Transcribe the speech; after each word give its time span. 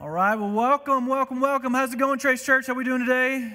All 0.00 0.10
right, 0.10 0.36
well, 0.36 0.52
welcome, 0.52 1.08
welcome, 1.08 1.40
welcome. 1.40 1.74
How's 1.74 1.92
it 1.92 1.98
going, 1.98 2.20
Trace 2.20 2.44
Church? 2.44 2.68
How 2.68 2.72
are 2.72 2.76
we 2.76 2.84
doing 2.84 3.00
today? 3.04 3.52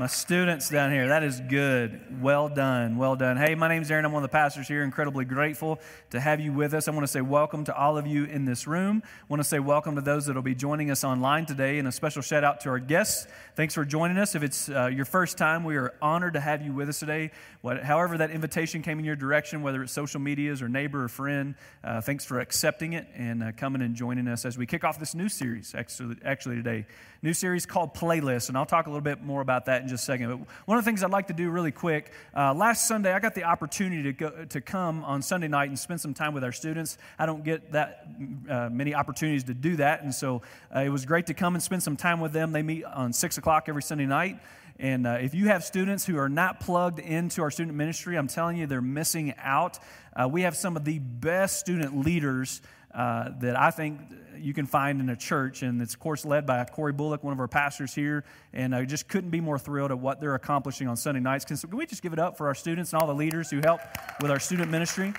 My 0.00 0.06
students 0.06 0.70
down 0.70 0.92
here, 0.92 1.08
that 1.08 1.22
is 1.22 1.40
good. 1.40 2.22
Well 2.22 2.48
done, 2.48 2.96
well 2.96 3.16
done. 3.16 3.36
Hey, 3.36 3.54
my 3.54 3.68
name's 3.68 3.90
Aaron. 3.90 4.06
I'm 4.06 4.12
one 4.12 4.24
of 4.24 4.30
the 4.30 4.32
pastors 4.32 4.66
here. 4.66 4.82
Incredibly 4.82 5.26
grateful 5.26 5.78
to 6.08 6.18
have 6.18 6.40
you 6.40 6.54
with 6.54 6.72
us. 6.72 6.88
I 6.88 6.92
want 6.92 7.02
to 7.02 7.06
say 7.06 7.20
welcome 7.20 7.64
to 7.64 7.76
all 7.76 7.98
of 7.98 8.06
you 8.06 8.24
in 8.24 8.46
this 8.46 8.66
room. 8.66 9.02
I 9.04 9.24
want 9.28 9.40
to 9.40 9.44
say 9.44 9.58
welcome 9.58 9.96
to 9.96 10.00
those 10.00 10.24
that 10.24 10.36
will 10.36 10.40
be 10.40 10.54
joining 10.54 10.90
us 10.90 11.04
online 11.04 11.44
today, 11.44 11.78
and 11.78 11.86
a 11.86 11.92
special 11.92 12.22
shout 12.22 12.44
out 12.44 12.60
to 12.62 12.70
our 12.70 12.78
guests. 12.78 13.26
Thanks 13.56 13.74
for 13.74 13.84
joining 13.84 14.16
us. 14.16 14.34
If 14.34 14.42
it's 14.42 14.70
uh, 14.70 14.86
your 14.86 15.04
first 15.04 15.36
time, 15.36 15.64
we 15.64 15.76
are 15.76 15.92
honored 16.00 16.32
to 16.32 16.40
have 16.40 16.62
you 16.62 16.72
with 16.72 16.88
us 16.88 16.98
today. 16.98 17.30
What, 17.60 17.82
however, 17.82 18.16
that 18.16 18.30
invitation 18.30 18.80
came 18.80 18.98
in 19.00 19.04
your 19.04 19.16
direction, 19.16 19.60
whether 19.60 19.82
it's 19.82 19.92
social 19.92 20.18
medias 20.18 20.62
or 20.62 20.68
neighbor 20.70 21.04
or 21.04 21.08
friend, 21.08 21.56
uh, 21.84 22.00
thanks 22.00 22.24
for 22.24 22.40
accepting 22.40 22.94
it 22.94 23.06
and 23.14 23.42
uh, 23.42 23.52
coming 23.52 23.82
and 23.82 23.94
joining 23.94 24.28
us 24.28 24.46
as 24.46 24.56
we 24.56 24.64
kick 24.64 24.82
off 24.82 24.98
this 24.98 25.14
new 25.14 25.28
series 25.28 25.74
actually, 25.74 26.16
actually 26.24 26.56
today. 26.56 26.86
New 27.22 27.34
series 27.34 27.66
called 27.66 27.92
Playlist, 27.92 28.48
and 28.48 28.56
I'll 28.56 28.64
talk 28.64 28.86
a 28.86 28.88
little 28.88 29.02
bit 29.02 29.22
more 29.22 29.42
about 29.42 29.66
that 29.66 29.82
in 29.82 29.88
just 29.88 30.04
a 30.04 30.06
second. 30.06 30.30
But 30.30 30.38
one 30.64 30.78
of 30.78 30.84
the 30.84 30.88
things 30.88 31.04
I'd 31.04 31.10
like 31.10 31.26
to 31.26 31.34
do 31.34 31.50
really 31.50 31.70
quick 31.70 32.12
uh, 32.34 32.54
last 32.54 32.88
Sunday, 32.88 33.12
I 33.12 33.18
got 33.18 33.34
the 33.34 33.44
opportunity 33.44 34.04
to, 34.04 34.12
go, 34.14 34.44
to 34.46 34.60
come 34.62 35.04
on 35.04 35.20
Sunday 35.20 35.48
night 35.48 35.68
and 35.68 35.78
spend 35.78 36.00
some 36.00 36.14
time 36.14 36.32
with 36.32 36.44
our 36.44 36.52
students. 36.52 36.96
I 37.18 37.26
don't 37.26 37.44
get 37.44 37.72
that 37.72 38.06
uh, 38.48 38.70
many 38.70 38.94
opportunities 38.94 39.44
to 39.44 39.54
do 39.54 39.76
that, 39.76 40.02
and 40.02 40.14
so 40.14 40.40
uh, 40.74 40.80
it 40.80 40.88
was 40.88 41.04
great 41.04 41.26
to 41.26 41.34
come 41.34 41.54
and 41.54 41.62
spend 41.62 41.82
some 41.82 41.94
time 41.94 42.20
with 42.20 42.32
them. 42.32 42.52
They 42.52 42.62
meet 42.62 42.84
on 42.84 43.12
6 43.12 43.36
o'clock 43.36 43.68
every 43.68 43.82
Sunday 43.82 44.06
night. 44.06 44.38
And 44.78 45.06
uh, 45.06 45.18
if 45.20 45.34
you 45.34 45.48
have 45.48 45.62
students 45.62 46.06
who 46.06 46.16
are 46.16 46.30
not 46.30 46.60
plugged 46.60 47.00
into 47.00 47.42
our 47.42 47.50
student 47.50 47.76
ministry, 47.76 48.16
I'm 48.16 48.28
telling 48.28 48.56
you, 48.56 48.66
they're 48.66 48.80
missing 48.80 49.34
out. 49.36 49.78
Uh, 50.16 50.26
we 50.26 50.42
have 50.42 50.56
some 50.56 50.74
of 50.74 50.86
the 50.86 51.00
best 51.00 51.60
student 51.60 52.00
leaders 52.02 52.62
uh, 52.94 53.30
that 53.40 53.58
I 53.58 53.70
think 53.70 54.00
you 54.38 54.54
can 54.54 54.66
find 54.66 55.00
in 55.00 55.08
a 55.10 55.16
church. 55.16 55.62
And 55.62 55.80
it's, 55.82 55.94
of 55.94 56.00
course, 56.00 56.24
led 56.24 56.46
by 56.46 56.64
Corey 56.64 56.92
Bullock, 56.92 57.22
one 57.22 57.32
of 57.32 57.40
our 57.40 57.48
pastors 57.48 57.94
here. 57.94 58.24
And 58.52 58.74
I 58.74 58.84
just 58.84 59.08
couldn't 59.08 59.30
be 59.30 59.40
more 59.40 59.58
thrilled 59.58 59.90
at 59.90 59.98
what 59.98 60.20
they're 60.20 60.34
accomplishing 60.34 60.88
on 60.88 60.96
Sunday 60.96 61.20
nights. 61.20 61.44
Can, 61.44 61.56
can 61.56 61.76
we 61.76 61.86
just 61.86 62.02
give 62.02 62.12
it 62.12 62.18
up 62.18 62.36
for 62.36 62.46
our 62.46 62.54
students 62.54 62.92
and 62.92 63.02
all 63.02 63.06
the 63.06 63.14
leaders 63.14 63.50
who 63.50 63.60
help 63.62 63.80
with 64.20 64.30
our 64.30 64.40
student 64.40 64.70
ministry? 64.70 65.12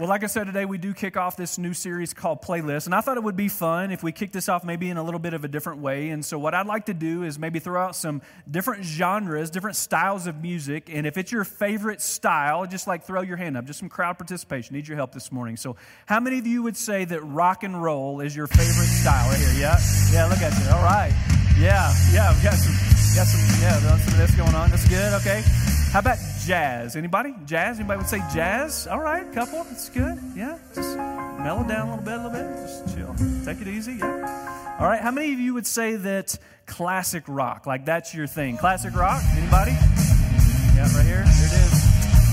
Well, 0.00 0.08
like 0.08 0.24
I 0.24 0.28
said 0.28 0.44
today, 0.44 0.64
we 0.64 0.78
do 0.78 0.94
kick 0.94 1.18
off 1.18 1.36
this 1.36 1.58
new 1.58 1.74
series 1.74 2.14
called 2.14 2.40
Playlist, 2.40 2.86
and 2.86 2.94
I 2.94 3.02
thought 3.02 3.18
it 3.18 3.22
would 3.22 3.36
be 3.36 3.48
fun 3.48 3.90
if 3.90 4.02
we 4.02 4.12
kick 4.12 4.32
this 4.32 4.48
off 4.48 4.64
maybe 4.64 4.88
in 4.88 4.96
a 4.96 5.02
little 5.02 5.20
bit 5.20 5.34
of 5.34 5.44
a 5.44 5.48
different 5.48 5.82
way. 5.82 6.08
And 6.08 6.24
so, 6.24 6.38
what 6.38 6.54
I'd 6.54 6.66
like 6.66 6.86
to 6.86 6.94
do 6.94 7.22
is 7.22 7.38
maybe 7.38 7.58
throw 7.58 7.78
out 7.82 7.94
some 7.94 8.22
different 8.50 8.82
genres, 8.82 9.50
different 9.50 9.76
styles 9.76 10.26
of 10.26 10.40
music, 10.40 10.88
and 10.90 11.06
if 11.06 11.18
it's 11.18 11.30
your 11.30 11.44
favorite 11.44 12.00
style, 12.00 12.64
just 12.66 12.86
like 12.86 13.04
throw 13.04 13.20
your 13.20 13.36
hand 13.36 13.58
up, 13.58 13.66
just 13.66 13.78
some 13.78 13.90
crowd 13.90 14.16
participation. 14.16 14.74
Need 14.74 14.88
your 14.88 14.96
help 14.96 15.12
this 15.12 15.30
morning. 15.30 15.58
So, 15.58 15.76
how 16.06 16.18
many 16.18 16.38
of 16.38 16.46
you 16.46 16.62
would 16.62 16.78
say 16.78 17.04
that 17.04 17.20
rock 17.20 17.62
and 17.62 17.82
roll 17.82 18.20
is 18.20 18.34
your 18.34 18.46
favorite 18.46 18.86
style? 18.86 19.28
Right 19.28 19.38
here, 19.38 19.60
yeah, 19.60 19.78
yeah. 20.10 20.24
Look 20.28 20.40
at 20.40 20.58
you. 20.64 20.70
All 20.70 20.82
right, 20.82 21.12
yeah, 21.58 21.92
yeah. 22.10 22.34
We 22.34 22.42
got 22.42 22.54
some, 22.54 22.72
got 23.14 23.26
some, 23.26 23.60
yeah, 23.60 23.78
some 23.80 24.14
of 24.14 24.16
this 24.16 24.34
going 24.34 24.54
on. 24.54 24.70
That's 24.70 24.88
good. 24.88 25.12
Okay. 25.20 25.79
How 25.90 25.98
about 25.98 26.18
jazz? 26.46 26.94
Anybody? 26.94 27.34
Jazz? 27.46 27.80
Anybody 27.80 27.98
would 27.98 28.08
say 28.08 28.22
jazz? 28.32 28.86
All 28.86 29.00
right, 29.00 29.30
couple. 29.32 29.66
It's 29.72 29.88
good. 29.88 30.16
Yeah. 30.36 30.56
Just 30.72 30.96
mellow 30.96 31.64
down 31.64 31.88
a 31.88 31.96
little 31.96 32.04
bit, 32.04 32.14
a 32.14 32.28
little 32.28 32.30
bit. 32.30 32.56
Just 32.62 32.96
chill. 32.96 33.12
Take 33.44 33.60
it 33.60 33.66
easy. 33.66 33.94
Yeah. 33.94 34.76
All 34.78 34.86
right. 34.86 35.00
How 35.00 35.10
many 35.10 35.32
of 35.32 35.40
you 35.40 35.52
would 35.54 35.66
say 35.66 35.96
that 35.96 36.38
classic 36.66 37.24
rock, 37.26 37.66
like 37.66 37.86
that's 37.86 38.14
your 38.14 38.28
thing? 38.28 38.56
Classic 38.56 38.94
rock? 38.94 39.20
Anybody? 39.32 39.72
Yeah, 39.72 40.86
right 40.94 41.04
here. 41.04 41.24
Here 41.24 41.48
it 41.48 41.58
is. 41.58 41.74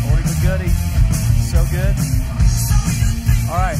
Oldie 0.05 0.21
but 0.21 0.37
goodie. 0.43 0.69
So 1.49 1.65
good. 1.71 1.95
All 3.49 3.57
right. 3.57 3.79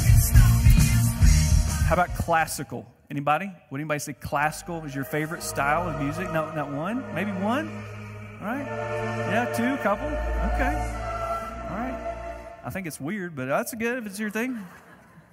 How 1.85 1.93
about 1.93 2.15
classical? 2.15 2.91
Anybody? 3.11 3.51
Would 3.69 3.79
anybody 3.79 3.99
say 3.99 4.13
classical 4.13 4.83
is 4.85 4.95
your 4.95 5.03
favorite 5.03 5.43
style 5.43 5.87
of 5.87 6.01
music? 6.01 6.33
No, 6.33 6.51
not 6.55 6.71
one. 6.71 7.13
Maybe 7.13 7.31
one. 7.31 7.83
All 8.41 8.47
right? 8.47 8.65
Yeah, 8.65 9.45
two, 9.55 9.77
couple. 9.83 10.07
Okay. 10.07 10.73
All 11.69 11.77
right. 11.77 12.59
I 12.63 12.69
think 12.69 12.87
it's 12.87 12.99
weird, 12.99 13.35
but 13.35 13.45
that's 13.47 13.73
good 13.73 13.97
if 13.97 14.05
it's 14.05 14.19
your 14.19 14.29
thing. 14.29 14.63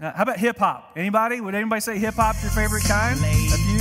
Uh, 0.01 0.13
how 0.13 0.23
about 0.23 0.39
hip 0.39 0.59
hop? 0.59 0.93
Anybody? 0.97 1.41
Would 1.41 1.55
anybody 1.55 1.81
say 1.81 1.99
hip 1.99 2.15
hop's 2.15 2.43
your 2.43 2.53
favorite 2.53 2.85
kind? 2.85 3.17
A 3.19 3.23
few? 3.23 3.79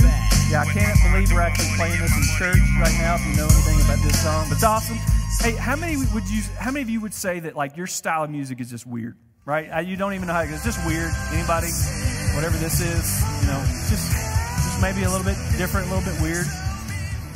Yeah, 0.50 0.62
I 0.62 0.72
can't 0.72 0.98
believe 1.10 1.32
we're 1.32 1.40
actually 1.40 1.74
playing 1.76 1.98
this 2.00 2.14
in 2.14 2.22
church 2.38 2.60
right 2.78 2.94
now. 3.00 3.16
If 3.16 3.26
you 3.26 3.36
know 3.36 3.48
anything 3.50 3.80
about 3.84 4.04
this 4.04 4.22
song, 4.22 4.46
but 4.48 4.54
it's 4.54 4.64
awesome. 4.64 4.98
Hey, 5.40 5.52
how 5.56 5.74
many 5.74 5.96
would 5.96 6.28
you? 6.28 6.42
How 6.58 6.70
many 6.70 6.82
of 6.82 6.90
you 6.90 7.00
would 7.00 7.14
say 7.14 7.40
that 7.40 7.56
like 7.56 7.76
your 7.76 7.86
style 7.86 8.24
of 8.24 8.30
music 8.30 8.60
is 8.60 8.70
just 8.70 8.86
weird? 8.86 9.16
Right? 9.44 9.68
Uh, 9.68 9.80
you 9.80 9.96
don't 9.96 10.14
even 10.14 10.28
know 10.28 10.34
how 10.34 10.40
it's 10.42 10.64
just 10.64 10.84
weird. 10.86 11.10
Anybody? 11.32 11.68
Whatever 12.34 12.56
this 12.58 12.80
is, 12.80 13.22
you 13.42 13.48
know, 13.48 13.60
just 13.90 14.12
just 14.62 14.80
maybe 14.80 15.02
a 15.02 15.10
little 15.10 15.24
bit 15.24 15.36
different, 15.56 15.90
a 15.90 15.94
little 15.94 16.12
bit 16.12 16.20
weird. 16.22 16.46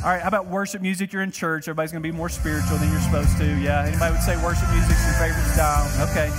All 0.01 0.05
right, 0.05 0.21
how 0.21 0.29
about 0.29 0.47
worship 0.47 0.81
music? 0.81 1.11
You're 1.11 1.23
in 1.23 1.31
church. 1.31 1.67
Everybody's 1.67 1.91
going 1.91 2.01
to 2.01 2.09
be 2.09 2.15
more 2.15 2.29
spiritual 2.29 2.77
than 2.77 2.89
you're 2.89 3.01
supposed 3.01 3.37
to. 3.37 3.45
Yeah, 3.59 3.83
anybody 3.83 4.13
would 4.13 4.23
say 4.23 4.41
worship 4.41 4.69
music's 4.71 5.05
your 5.05 5.15
favorite 5.15 5.43
style? 5.51 6.09
Okay. 6.09 6.31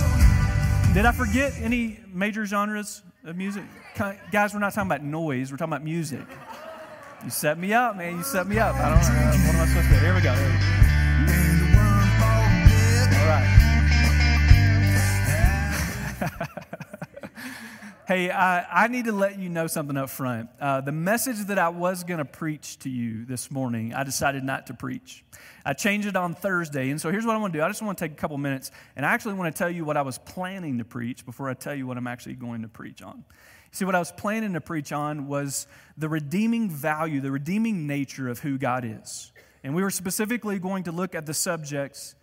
Did 0.95 1.05
I 1.05 1.11
forget 1.11 1.53
any 1.61 1.99
major 2.11 2.43
genres 2.47 3.03
of 3.23 3.37
music? 3.37 3.63
Guys, 4.31 4.55
we're 4.55 4.59
not 4.61 4.73
talking 4.73 4.89
about 4.89 5.03
noise. 5.03 5.51
We're 5.51 5.57
talking 5.57 5.73
about 5.73 5.83
music. 5.83 6.21
You 7.23 7.29
set 7.29 7.59
me 7.59 7.71
up, 7.71 7.97
man. 7.97 8.17
You 8.17 8.23
set 8.23 8.47
me 8.47 8.57
up. 8.57 8.75
I 8.77 8.89
don't 8.89 8.99
know. 8.99 9.05
What 9.45 9.55
am 9.55 9.61
I 9.61 9.67
supposed 9.67 9.89
to 9.89 9.93
do? 9.93 9.99
Here 9.99 10.15
we 10.15 10.21
go. 10.21 10.33
Here 10.33 10.49
we 10.49 10.57
go. 10.57 11.77
All 13.19 13.27
right. 16.47 16.87
Hey, 18.11 18.29
I, 18.29 18.83
I, 18.83 18.87
need 18.89 19.05
to 19.05 19.13
let 19.13 19.39
you 19.39 19.47
know 19.47 19.67
something 19.67 19.95
up 19.95 20.09
front. 20.09 20.49
Uh, 20.59 20.81
the 20.81 20.91
message 20.91 21.45
that 21.45 21.57
I 21.57 21.69
was 21.69 22.03
going 22.03 22.17
to 22.17 22.25
preach 22.25 22.77
to 22.79 22.89
you 22.89 23.23
this 23.23 23.49
morning, 23.49 23.93
I 23.93 24.03
decided 24.03 24.43
not 24.43 24.67
to 24.67 24.73
preach. 24.73 25.23
I 25.63 25.71
changed 25.71 26.09
it 26.09 26.17
on 26.17 26.35
Thursday. 26.35 26.89
And 26.89 26.99
so 26.99 27.09
here's 27.09 27.25
what 27.25 27.37
I 27.37 27.39
want 27.39 27.53
to 27.53 27.59
do 27.59 27.63
I 27.63 27.69
just 27.69 27.81
want 27.81 27.97
to 27.97 28.03
take 28.03 28.11
a 28.11 28.19
couple 28.19 28.37
minutes 28.37 28.69
and 28.97 29.05
I 29.05 29.13
actually 29.13 29.35
want 29.35 29.55
to 29.55 29.57
tell 29.57 29.69
you 29.69 29.85
what 29.85 29.95
I 29.95 30.01
was 30.01 30.17
planning 30.17 30.79
to 30.79 30.83
preach 30.83 31.25
before 31.25 31.49
I 31.49 31.53
tell 31.53 31.73
you 31.73 31.87
what 31.87 31.95
I'm 31.95 32.05
actually 32.05 32.33
going 32.33 32.63
to 32.63 32.67
preach 32.67 33.01
on. 33.01 33.23
See, 33.71 33.85
what 33.85 33.95
I 33.95 33.99
was 33.99 34.11
planning 34.11 34.51
to 34.55 34.61
preach 34.61 34.91
on 34.91 35.29
was 35.29 35.65
the 35.97 36.09
redeeming 36.09 36.69
value, 36.69 37.21
the 37.21 37.31
redeeming 37.31 37.87
nature 37.87 38.27
of 38.27 38.39
who 38.39 38.57
God 38.57 38.83
is. 38.83 39.31
And 39.63 39.73
we 39.73 39.83
were 39.83 39.89
specifically 39.89 40.59
going 40.59 40.83
to 40.83 40.91
look 40.91 41.15
at 41.15 41.25
the 41.25 41.33
subjects, 41.33 42.15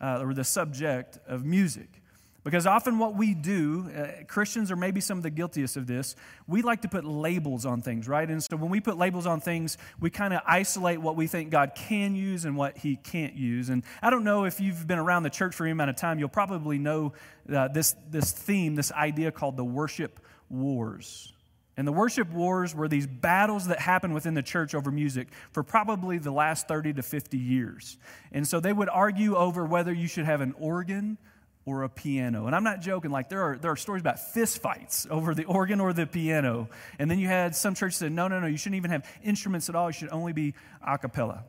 uh, 0.00 0.18
or 0.20 0.34
the 0.34 0.42
subject 0.42 1.20
of 1.28 1.44
music. 1.44 2.02
Because 2.46 2.64
often 2.64 3.00
what 3.00 3.16
we 3.16 3.34
do, 3.34 3.90
uh, 3.90 4.22
Christians 4.28 4.70
are 4.70 4.76
maybe 4.76 5.00
some 5.00 5.18
of 5.18 5.24
the 5.24 5.30
guiltiest 5.30 5.76
of 5.76 5.88
this, 5.88 6.14
we 6.46 6.62
like 6.62 6.82
to 6.82 6.88
put 6.88 7.04
labels 7.04 7.66
on 7.66 7.82
things, 7.82 8.06
right? 8.06 8.30
And 8.30 8.40
so 8.40 8.56
when 8.56 8.70
we 8.70 8.78
put 8.78 8.96
labels 8.96 9.26
on 9.26 9.40
things, 9.40 9.76
we 9.98 10.10
kind 10.10 10.32
of 10.32 10.42
isolate 10.46 11.00
what 11.00 11.16
we 11.16 11.26
think 11.26 11.50
God 11.50 11.72
can 11.74 12.14
use 12.14 12.44
and 12.44 12.56
what 12.56 12.78
he 12.78 12.94
can't 12.94 13.34
use. 13.34 13.68
And 13.68 13.82
I 14.00 14.10
don't 14.10 14.22
know 14.22 14.44
if 14.44 14.60
you've 14.60 14.86
been 14.86 15.00
around 15.00 15.24
the 15.24 15.30
church 15.30 15.56
for 15.56 15.64
any 15.64 15.72
amount 15.72 15.90
of 15.90 15.96
time, 15.96 16.20
you'll 16.20 16.28
probably 16.28 16.78
know 16.78 17.14
uh, 17.52 17.66
this, 17.66 17.96
this 18.10 18.30
theme, 18.30 18.76
this 18.76 18.92
idea 18.92 19.32
called 19.32 19.56
the 19.56 19.64
worship 19.64 20.20
wars. 20.48 21.32
And 21.76 21.84
the 21.84 21.90
worship 21.90 22.30
wars 22.30 22.76
were 22.76 22.86
these 22.86 23.08
battles 23.08 23.66
that 23.66 23.80
happened 23.80 24.14
within 24.14 24.34
the 24.34 24.42
church 24.42 24.72
over 24.72 24.92
music 24.92 25.26
for 25.50 25.64
probably 25.64 26.18
the 26.18 26.30
last 26.30 26.68
30 26.68 26.92
to 26.92 27.02
50 27.02 27.38
years. 27.38 27.98
And 28.30 28.46
so 28.46 28.60
they 28.60 28.72
would 28.72 28.88
argue 28.88 29.34
over 29.34 29.64
whether 29.64 29.92
you 29.92 30.06
should 30.06 30.26
have 30.26 30.40
an 30.40 30.54
organ 30.60 31.18
or 31.66 31.82
a 31.82 31.88
piano. 31.88 32.46
And 32.46 32.54
I'm 32.54 32.64
not 32.64 32.80
joking, 32.80 33.10
like 33.10 33.28
there 33.28 33.42
are, 33.42 33.58
there 33.58 33.72
are 33.72 33.76
stories 33.76 34.00
about 34.00 34.20
fist 34.20 34.62
fights 34.62 35.06
over 35.10 35.34
the 35.34 35.44
organ 35.44 35.80
or 35.80 35.92
the 35.92 36.06
piano. 36.06 36.68
And 36.98 37.10
then 37.10 37.18
you 37.18 37.26
had 37.26 37.56
some 37.56 37.74
churches 37.74 37.98
said, 37.98 38.12
no, 38.12 38.28
no, 38.28 38.38
no, 38.38 38.46
you 38.46 38.56
shouldn't 38.56 38.76
even 38.76 38.92
have 38.92 39.04
instruments 39.22 39.68
at 39.68 39.74
all. 39.74 39.88
You 39.90 39.92
should 39.92 40.12
only 40.12 40.32
be 40.32 40.54
a 40.86 40.96
cappella. 40.96 41.44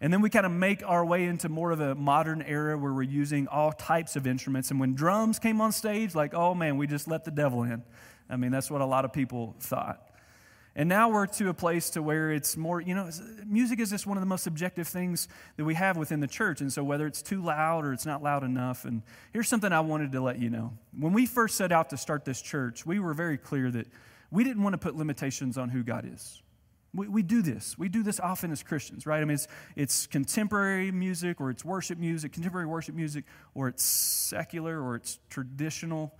And 0.00 0.10
then 0.10 0.22
we 0.22 0.30
kind 0.30 0.46
of 0.46 0.52
make 0.52 0.82
our 0.84 1.04
way 1.04 1.26
into 1.26 1.50
more 1.50 1.72
of 1.72 1.80
a 1.80 1.94
modern 1.94 2.40
era 2.40 2.78
where 2.78 2.92
we're 2.92 3.02
using 3.02 3.48
all 3.48 3.70
types 3.70 4.16
of 4.16 4.26
instruments. 4.26 4.70
And 4.70 4.80
when 4.80 4.94
drums 4.94 5.38
came 5.38 5.60
on 5.60 5.72
stage, 5.72 6.14
like, 6.14 6.32
oh 6.32 6.54
man, 6.54 6.78
we 6.78 6.86
just 6.86 7.06
let 7.06 7.26
the 7.26 7.30
devil 7.30 7.62
in. 7.62 7.82
I 8.30 8.36
mean, 8.36 8.50
that's 8.50 8.70
what 8.70 8.80
a 8.80 8.86
lot 8.86 9.04
of 9.04 9.12
people 9.12 9.56
thought. 9.60 10.09
And 10.76 10.88
now 10.88 11.10
we're 11.10 11.26
to 11.26 11.48
a 11.48 11.54
place 11.54 11.90
to 11.90 12.02
where 12.02 12.30
it's 12.30 12.56
more, 12.56 12.80
you 12.80 12.94
know, 12.94 13.10
music 13.44 13.80
is 13.80 13.90
just 13.90 14.06
one 14.06 14.16
of 14.16 14.20
the 14.20 14.26
most 14.26 14.44
subjective 14.44 14.86
things 14.86 15.26
that 15.56 15.64
we 15.64 15.74
have 15.74 15.96
within 15.96 16.20
the 16.20 16.28
church. 16.28 16.60
And 16.60 16.72
so 16.72 16.84
whether 16.84 17.06
it's 17.06 17.22
too 17.22 17.42
loud 17.42 17.84
or 17.84 17.92
it's 17.92 18.06
not 18.06 18.22
loud 18.22 18.44
enough, 18.44 18.84
and 18.84 19.02
here's 19.32 19.48
something 19.48 19.72
I 19.72 19.80
wanted 19.80 20.12
to 20.12 20.20
let 20.20 20.38
you 20.38 20.48
know. 20.48 20.72
When 20.96 21.12
we 21.12 21.26
first 21.26 21.56
set 21.56 21.72
out 21.72 21.90
to 21.90 21.96
start 21.96 22.24
this 22.24 22.40
church, 22.40 22.86
we 22.86 23.00
were 23.00 23.14
very 23.14 23.36
clear 23.36 23.70
that 23.72 23.88
we 24.30 24.44
didn't 24.44 24.62
want 24.62 24.74
to 24.74 24.78
put 24.78 24.94
limitations 24.94 25.58
on 25.58 25.70
who 25.70 25.82
God 25.82 26.08
is. 26.10 26.40
We, 26.94 27.08
we 27.08 27.22
do 27.22 27.42
this. 27.42 27.76
We 27.76 27.88
do 27.88 28.04
this 28.04 28.20
often 28.20 28.52
as 28.52 28.62
Christians, 28.62 29.06
right? 29.06 29.20
I 29.20 29.24
mean, 29.24 29.34
it's, 29.34 29.48
it's 29.74 30.06
contemporary 30.06 30.92
music 30.92 31.40
or 31.40 31.50
it's 31.50 31.64
worship 31.64 31.98
music, 31.98 32.32
contemporary 32.32 32.66
worship 32.66 32.94
music, 32.94 33.24
or 33.54 33.68
it's 33.68 33.82
secular 33.82 34.80
or 34.80 34.94
it's 34.96 35.18
traditional. 35.30 36.14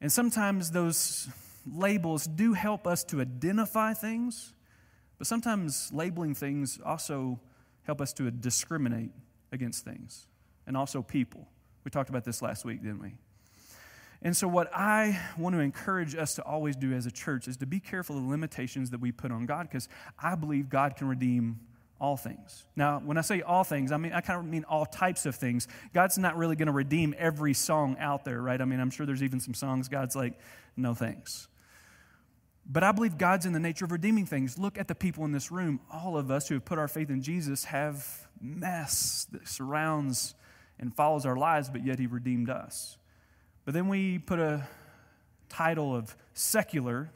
And 0.00 0.10
sometimes 0.10 0.70
those 0.70 1.28
labels 1.70 2.26
do 2.26 2.52
help 2.52 2.86
us 2.86 3.04
to 3.04 3.20
identify 3.20 3.94
things, 3.94 4.52
but 5.18 5.26
sometimes 5.26 5.90
labeling 5.92 6.34
things 6.34 6.80
also 6.84 7.40
help 7.84 8.00
us 8.00 8.12
to 8.14 8.30
discriminate 8.30 9.10
against 9.52 9.84
things 9.84 10.26
and 10.66 10.76
also 10.76 11.02
people. 11.02 11.48
We 11.84 11.90
talked 11.90 12.10
about 12.10 12.24
this 12.24 12.42
last 12.42 12.64
week, 12.64 12.82
didn't 12.82 13.00
we? 13.00 13.14
And 14.24 14.36
so, 14.36 14.46
what 14.46 14.70
I 14.72 15.20
want 15.36 15.56
to 15.56 15.60
encourage 15.60 16.14
us 16.14 16.36
to 16.36 16.42
always 16.42 16.76
do 16.76 16.92
as 16.92 17.06
a 17.06 17.10
church 17.10 17.48
is 17.48 17.56
to 17.56 17.66
be 17.66 17.80
careful 17.80 18.16
of 18.16 18.22
the 18.22 18.28
limitations 18.28 18.90
that 18.90 19.00
we 19.00 19.10
put 19.10 19.32
on 19.32 19.46
God 19.46 19.68
because 19.68 19.88
I 20.18 20.36
believe 20.36 20.68
God 20.68 20.94
can 20.94 21.08
redeem 21.08 21.58
all 22.00 22.16
things. 22.16 22.64
Now, 22.76 23.00
when 23.04 23.16
I 23.16 23.20
say 23.20 23.42
all 23.42 23.64
things, 23.64 23.90
I 23.90 23.96
mean 23.96 24.12
I 24.12 24.20
kind 24.20 24.38
of 24.38 24.46
mean 24.46 24.64
all 24.68 24.86
types 24.86 25.26
of 25.26 25.34
things. 25.34 25.66
God's 25.92 26.18
not 26.18 26.36
really 26.36 26.54
going 26.54 26.66
to 26.66 26.72
redeem 26.72 27.14
every 27.18 27.54
song 27.54 27.96
out 27.98 28.24
there, 28.24 28.40
right? 28.40 28.60
I 28.60 28.64
mean, 28.64 28.78
I'm 28.78 28.90
sure 28.90 29.06
there's 29.06 29.22
even 29.24 29.40
some 29.40 29.54
songs 29.54 29.88
God's 29.88 30.14
like, 30.14 30.38
no 30.76 30.94
thanks. 30.94 31.48
But 32.64 32.84
I 32.84 32.92
believe 32.92 33.18
God's 33.18 33.44
in 33.44 33.52
the 33.52 33.60
nature 33.60 33.84
of 33.84 33.92
redeeming 33.92 34.24
things. 34.24 34.58
Look 34.58 34.78
at 34.78 34.88
the 34.88 34.94
people 34.94 35.24
in 35.24 35.32
this 35.32 35.50
room. 35.50 35.80
All 35.92 36.16
of 36.16 36.30
us 36.30 36.48
who 36.48 36.54
have 36.54 36.64
put 36.64 36.78
our 36.78 36.88
faith 36.88 37.10
in 37.10 37.22
Jesus 37.22 37.64
have 37.64 38.28
mess 38.40 39.26
that 39.32 39.48
surrounds 39.48 40.34
and 40.78 40.94
follows 40.94 41.26
our 41.26 41.36
lives, 41.36 41.68
but 41.70 41.84
yet 41.84 41.98
He 41.98 42.06
redeemed 42.06 42.50
us. 42.50 42.98
But 43.64 43.74
then 43.74 43.88
we 43.88 44.18
put 44.18 44.38
a 44.38 44.66
title 45.48 45.94
of 45.94 46.16
secular 46.34 47.10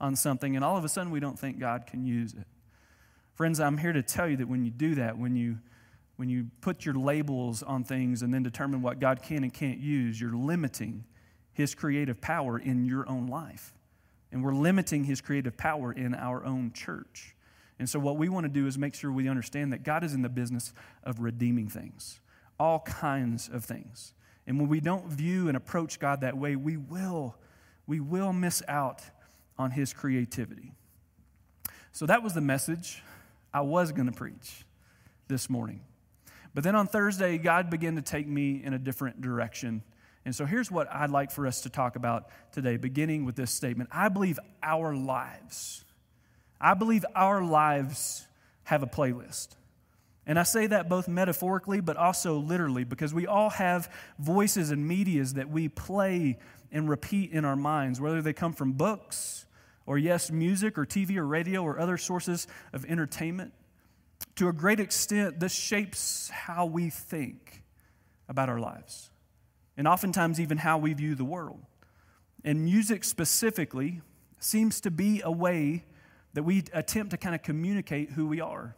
on 0.00 0.14
something, 0.16 0.56
and 0.56 0.64
all 0.64 0.76
of 0.76 0.84
a 0.84 0.88
sudden 0.88 1.10
we 1.10 1.20
don't 1.20 1.38
think 1.38 1.58
God 1.58 1.86
can 1.86 2.04
use 2.04 2.34
it. 2.34 2.46
Friends, 3.34 3.60
I'm 3.60 3.78
here 3.78 3.92
to 3.92 4.02
tell 4.02 4.28
you 4.28 4.36
that 4.38 4.48
when 4.48 4.64
you 4.64 4.70
do 4.70 4.94
that, 4.96 5.18
when 5.18 5.36
you 5.36 5.58
when 6.16 6.30
you 6.30 6.46
put 6.62 6.86
your 6.86 6.94
labels 6.94 7.62
on 7.62 7.84
things 7.84 8.22
and 8.22 8.32
then 8.32 8.42
determine 8.42 8.80
what 8.80 8.98
God 8.98 9.22
can 9.22 9.42
and 9.42 9.52
can't 9.52 9.78
use, 9.78 10.18
you're 10.18 10.34
limiting 10.34 11.04
His 11.52 11.74
creative 11.74 12.22
power 12.22 12.58
in 12.58 12.86
your 12.86 13.06
own 13.06 13.26
life. 13.26 13.74
And 14.36 14.44
we're 14.44 14.52
limiting 14.52 15.04
His 15.04 15.22
creative 15.22 15.56
power 15.56 15.90
in 15.90 16.14
our 16.14 16.44
own 16.44 16.70
church. 16.74 17.34
And 17.78 17.88
so, 17.88 17.98
what 17.98 18.18
we 18.18 18.28
want 18.28 18.44
to 18.44 18.50
do 18.50 18.66
is 18.66 18.76
make 18.76 18.94
sure 18.94 19.10
we 19.10 19.30
understand 19.30 19.72
that 19.72 19.82
God 19.82 20.04
is 20.04 20.12
in 20.12 20.20
the 20.20 20.28
business 20.28 20.74
of 21.04 21.20
redeeming 21.20 21.68
things, 21.70 22.20
all 22.60 22.80
kinds 22.80 23.48
of 23.48 23.64
things. 23.64 24.12
And 24.46 24.60
when 24.60 24.68
we 24.68 24.78
don't 24.78 25.06
view 25.06 25.48
and 25.48 25.56
approach 25.56 25.98
God 25.98 26.20
that 26.20 26.36
way, 26.36 26.54
we 26.54 26.76
will, 26.76 27.34
we 27.86 27.98
will 27.98 28.34
miss 28.34 28.62
out 28.68 29.00
on 29.56 29.70
His 29.70 29.94
creativity. 29.94 30.70
So 31.92 32.04
that 32.04 32.22
was 32.22 32.34
the 32.34 32.42
message 32.42 33.02
I 33.54 33.62
was 33.62 33.90
going 33.90 34.04
to 34.04 34.12
preach 34.12 34.66
this 35.28 35.48
morning. 35.48 35.80
But 36.52 36.62
then 36.62 36.74
on 36.74 36.88
Thursday, 36.88 37.38
God 37.38 37.70
began 37.70 37.96
to 37.96 38.02
take 38.02 38.26
me 38.26 38.62
in 38.62 38.74
a 38.74 38.78
different 38.78 39.22
direction. 39.22 39.82
And 40.26 40.34
so 40.34 40.44
here's 40.44 40.72
what 40.72 40.92
I'd 40.92 41.10
like 41.10 41.30
for 41.30 41.46
us 41.46 41.60
to 41.60 41.70
talk 41.70 41.94
about 41.94 42.28
today, 42.50 42.76
beginning 42.76 43.24
with 43.24 43.36
this 43.36 43.52
statement 43.52 43.88
I 43.92 44.08
believe 44.08 44.38
our 44.60 44.94
lives, 44.94 45.84
I 46.60 46.74
believe 46.74 47.06
our 47.14 47.42
lives 47.42 48.26
have 48.64 48.82
a 48.82 48.86
playlist. 48.88 49.54
And 50.26 50.40
I 50.40 50.42
say 50.42 50.66
that 50.66 50.88
both 50.88 51.06
metaphorically, 51.06 51.80
but 51.80 51.96
also 51.96 52.38
literally, 52.38 52.82
because 52.82 53.14
we 53.14 53.28
all 53.28 53.50
have 53.50 53.88
voices 54.18 54.72
and 54.72 54.88
medias 54.88 55.34
that 55.34 55.48
we 55.48 55.68
play 55.68 56.38
and 56.72 56.88
repeat 56.88 57.30
in 57.30 57.44
our 57.44 57.54
minds, 57.54 58.00
whether 58.00 58.20
they 58.20 58.32
come 58.32 58.52
from 58.52 58.72
books 58.72 59.46
or, 59.86 59.96
yes, 59.96 60.32
music 60.32 60.76
or 60.76 60.84
TV 60.84 61.16
or 61.16 61.24
radio 61.24 61.62
or 61.62 61.78
other 61.78 61.96
sources 61.96 62.48
of 62.72 62.84
entertainment. 62.86 63.52
To 64.34 64.48
a 64.48 64.52
great 64.52 64.80
extent, 64.80 65.38
this 65.38 65.54
shapes 65.54 66.28
how 66.30 66.66
we 66.66 66.90
think 66.90 67.62
about 68.28 68.48
our 68.48 68.58
lives, 68.58 69.10
and 69.76 69.86
oftentimes 69.86 70.40
even 70.40 70.58
how 70.58 70.78
we 70.78 70.92
view 70.92 71.14
the 71.14 71.24
world. 71.24 71.60
And 72.44 72.64
music 72.64 73.04
specifically 73.04 74.00
seems 74.38 74.80
to 74.82 74.90
be 74.90 75.20
a 75.22 75.30
way 75.30 75.84
that 76.34 76.42
we 76.42 76.64
attempt 76.72 77.10
to 77.10 77.16
kind 77.16 77.34
of 77.34 77.42
communicate 77.42 78.10
who 78.10 78.26
we 78.26 78.40
are 78.40 78.76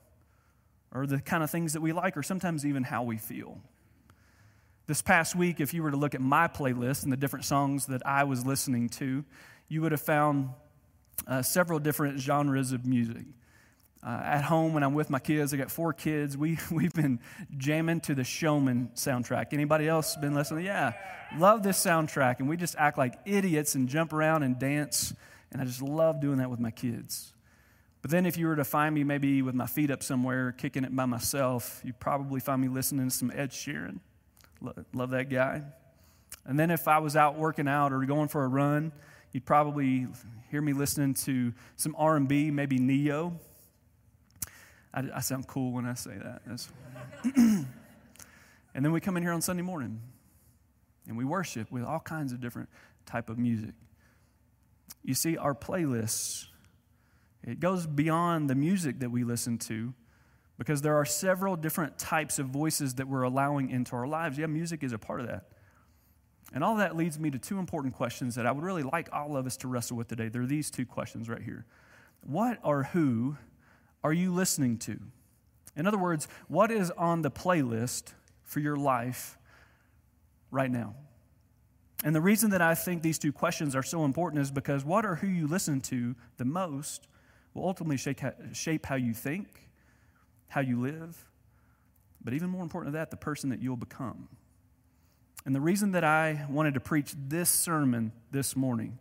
or 0.92 1.06
the 1.06 1.20
kind 1.20 1.42
of 1.42 1.50
things 1.50 1.74
that 1.74 1.80
we 1.80 1.92
like, 1.92 2.16
or 2.16 2.22
sometimes 2.22 2.64
even 2.64 2.82
how 2.82 3.02
we 3.02 3.18
feel. 3.18 3.60
This 4.86 5.02
past 5.02 5.36
week, 5.36 5.60
if 5.60 5.74
you 5.74 5.82
were 5.82 5.90
to 5.90 5.98
look 5.98 6.14
at 6.14 6.20
my 6.20 6.48
playlist 6.48 7.02
and 7.02 7.12
the 7.12 7.16
different 7.16 7.44
songs 7.44 7.86
that 7.86 8.06
I 8.06 8.24
was 8.24 8.46
listening 8.46 8.88
to, 8.90 9.22
you 9.68 9.82
would 9.82 9.92
have 9.92 10.00
found 10.00 10.48
uh, 11.26 11.42
several 11.42 11.78
different 11.78 12.20
genres 12.20 12.72
of 12.72 12.86
music. 12.86 13.26
Uh, 14.02 14.20
at 14.22 14.44
home, 14.44 14.74
when 14.74 14.84
I'm 14.84 14.94
with 14.94 15.10
my 15.10 15.18
kids, 15.18 15.52
I 15.52 15.56
got 15.56 15.70
four 15.70 15.92
kids. 15.92 16.36
We 16.36 16.58
we've 16.70 16.92
been 16.92 17.20
jamming 17.56 18.00
to 18.02 18.14
the 18.14 18.24
Showman 18.24 18.90
soundtrack. 18.94 19.52
Anybody 19.52 19.88
else 19.88 20.16
been 20.16 20.34
listening? 20.34 20.64
Yeah, 20.64 20.92
love 21.36 21.62
this 21.62 21.84
soundtrack, 21.84 22.38
and 22.38 22.48
we 22.48 22.56
just 22.56 22.76
act 22.78 22.96
like 22.96 23.14
idiots 23.24 23.74
and 23.74 23.88
jump 23.88 24.12
around 24.12 24.44
and 24.44 24.58
dance. 24.58 25.14
And 25.50 25.60
I 25.60 25.64
just 25.64 25.82
love 25.82 26.20
doing 26.20 26.38
that 26.38 26.50
with 26.50 26.60
my 26.60 26.70
kids. 26.70 27.32
But 28.02 28.12
then, 28.12 28.26
if 28.26 28.36
you 28.36 28.46
were 28.46 28.56
to 28.56 28.64
find 28.64 28.94
me 28.94 29.02
maybe 29.02 29.42
with 29.42 29.54
my 29.54 29.66
feet 29.66 29.90
up 29.90 30.02
somewhere, 30.02 30.52
kicking 30.52 30.84
it 30.84 30.94
by 30.94 31.06
myself, 31.06 31.80
you'd 31.84 31.98
probably 31.98 32.38
find 32.38 32.62
me 32.62 32.68
listening 32.68 33.08
to 33.08 33.14
some 33.14 33.32
Ed 33.34 33.50
Sheeran. 33.50 33.98
Love 34.92 35.10
that 35.10 35.28
guy. 35.28 35.62
And 36.44 36.58
then, 36.58 36.70
if 36.70 36.86
I 36.86 36.98
was 36.98 37.16
out 37.16 37.36
working 37.36 37.66
out 37.66 37.92
or 37.92 38.04
going 38.04 38.28
for 38.28 38.44
a 38.44 38.48
run, 38.48 38.92
you'd 39.32 39.44
probably 39.44 40.06
hear 40.50 40.62
me 40.62 40.72
listening 40.72 41.14
to 41.14 41.52
some 41.76 41.96
R&B, 41.98 42.50
maybe 42.52 42.78
Ne-Yo. 42.78 43.38
I, 44.92 45.04
I 45.16 45.20
sound 45.20 45.46
cool 45.46 45.72
when 45.72 45.86
I 45.86 45.94
say 45.94 46.16
that. 46.16 46.42
and 47.36 47.66
then 48.74 48.92
we 48.92 49.00
come 49.00 49.16
in 49.16 49.22
here 49.22 49.32
on 49.32 49.42
Sunday 49.42 49.62
morning, 49.62 50.00
and 51.06 51.16
we 51.16 51.24
worship 51.24 51.70
with 51.70 51.84
all 51.84 52.00
kinds 52.00 52.32
of 52.32 52.40
different 52.40 52.68
type 53.06 53.30
of 53.30 53.38
music. 53.38 53.74
You 55.04 55.14
see, 55.14 55.36
our 55.36 55.54
playlists 55.54 56.46
it 57.44 57.60
goes 57.60 57.86
beyond 57.86 58.50
the 58.50 58.54
music 58.54 59.00
that 59.00 59.10
we 59.10 59.24
listen 59.24 59.58
to 59.58 59.94
because 60.58 60.82
there 60.82 60.96
are 60.96 61.04
several 61.04 61.56
different 61.56 61.98
types 61.98 62.38
of 62.38 62.48
voices 62.48 62.94
that 62.94 63.08
we're 63.08 63.22
allowing 63.22 63.70
into 63.70 63.94
our 63.94 64.06
lives. 64.06 64.38
Yeah, 64.38 64.46
music 64.46 64.82
is 64.82 64.92
a 64.92 64.98
part 64.98 65.20
of 65.20 65.28
that. 65.28 65.44
And 66.52 66.64
all 66.64 66.76
that 66.76 66.96
leads 66.96 67.18
me 67.18 67.30
to 67.30 67.38
two 67.38 67.58
important 67.58 67.94
questions 67.94 68.34
that 68.34 68.46
I 68.46 68.52
would 68.52 68.64
really 68.64 68.82
like 68.82 69.08
all 69.12 69.36
of 69.36 69.46
us 69.46 69.56
to 69.58 69.68
wrestle 69.68 69.96
with 69.96 70.08
today. 70.08 70.28
There 70.28 70.42
are 70.42 70.46
these 70.46 70.70
two 70.70 70.86
questions 70.86 71.28
right 71.28 71.42
here. 71.42 71.64
What 72.22 72.58
or 72.62 72.84
who 72.84 73.36
are 74.08 74.12
you 74.14 74.32
listening 74.32 74.78
to? 74.78 74.98
In 75.76 75.86
other 75.86 75.98
words, 75.98 76.28
what 76.48 76.70
is 76.70 76.90
on 76.92 77.20
the 77.20 77.30
playlist 77.30 78.14
for 78.42 78.58
your 78.58 78.76
life 78.76 79.36
right 80.50 80.70
now? 80.70 80.94
And 82.02 82.14
the 82.14 82.20
reason 82.22 82.50
that 82.52 82.62
I 82.62 82.74
think 82.74 83.02
these 83.02 83.18
two 83.18 83.32
questions 83.34 83.76
are 83.76 83.82
so 83.82 84.06
important 84.06 84.40
is 84.40 84.50
because 84.50 84.82
what 84.82 85.04
or 85.04 85.16
who 85.16 85.26
you 85.26 85.46
listen 85.46 85.82
to 85.82 86.14
the 86.38 86.46
most 86.46 87.06
will 87.52 87.66
ultimately 87.66 87.98
shape 87.98 88.86
how, 88.86 88.94
you 88.94 89.12
think, 89.12 89.68
how 90.46 90.62
you 90.62 90.80
live, 90.80 91.26
but 92.24 92.32
even 92.32 92.48
more 92.48 92.62
important 92.62 92.94
than 92.94 92.98
that, 92.98 93.10
the 93.10 93.18
person 93.18 93.50
that 93.50 93.60
you'll 93.60 93.76
become. 93.76 94.28
And 95.44 95.54
the 95.54 95.60
reason 95.60 95.92
that 95.92 96.02
I 96.02 96.46
wanted 96.48 96.72
to 96.74 96.80
preach 96.80 97.12
this 97.14 97.50
sermon 97.50 98.12
this 98.30 98.56
morning 98.56 99.00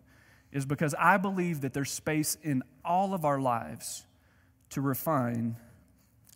is 0.51 0.65
because 0.65 0.93
I 0.99 1.15
believe 1.15 1.61
that 1.61 1.71
there's 1.71 1.91
space 1.91 2.37
in 2.43 2.61
all 2.83 3.13
of 3.13 3.23
our 3.23 3.39
lives 3.39 4.03
to 4.71 4.81
refine 4.81 5.55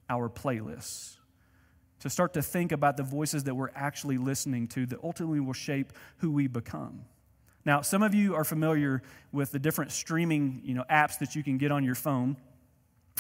our 0.09 0.29
playlists, 0.29 1.17
to 1.99 2.09
start 2.09 2.33
to 2.33 2.41
think 2.41 2.71
about 2.71 2.97
the 2.97 3.03
voices 3.03 3.45
that 3.45 3.55
we're 3.55 3.71
actually 3.75 4.17
listening 4.17 4.67
to 4.69 4.85
that 4.87 4.99
ultimately 5.03 5.39
will 5.39 5.53
shape 5.53 5.93
who 6.17 6.31
we 6.31 6.47
become. 6.47 7.05
Now, 7.63 7.81
some 7.81 8.01
of 8.01 8.15
you 8.15 8.35
are 8.35 8.43
familiar 8.43 9.03
with 9.31 9.51
the 9.51 9.59
different 9.59 9.91
streaming 9.91 10.61
you 10.65 10.73
know, 10.73 10.83
apps 10.89 11.19
that 11.19 11.35
you 11.35 11.43
can 11.43 11.57
get 11.57 11.71
on 11.71 11.83
your 11.83 11.95
phone. 11.95 12.37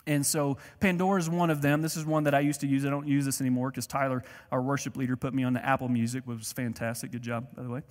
And 0.07 0.25
so 0.25 0.57
Pandora 0.79 1.19
is 1.19 1.29
one 1.29 1.51
of 1.51 1.61
them. 1.61 1.83
This 1.83 1.95
is 1.95 2.05
one 2.05 2.23
that 2.23 2.33
I 2.33 2.39
used 2.39 2.61
to 2.61 2.67
use. 2.67 2.85
I 2.85 2.89
don't 2.89 3.07
use 3.07 3.23
this 3.23 3.39
anymore 3.39 3.69
because 3.69 3.85
Tyler, 3.85 4.23
our 4.51 4.61
worship 4.61 4.97
leader, 4.97 5.15
put 5.15 5.33
me 5.33 5.43
on 5.43 5.53
the 5.53 5.63
Apple 5.63 5.89
Music, 5.89 6.25
which 6.25 6.39
was 6.39 6.51
fantastic. 6.51 7.11
Good 7.11 7.21
job, 7.21 7.55
by 7.55 7.61
the 7.61 7.69
way. 7.69 7.81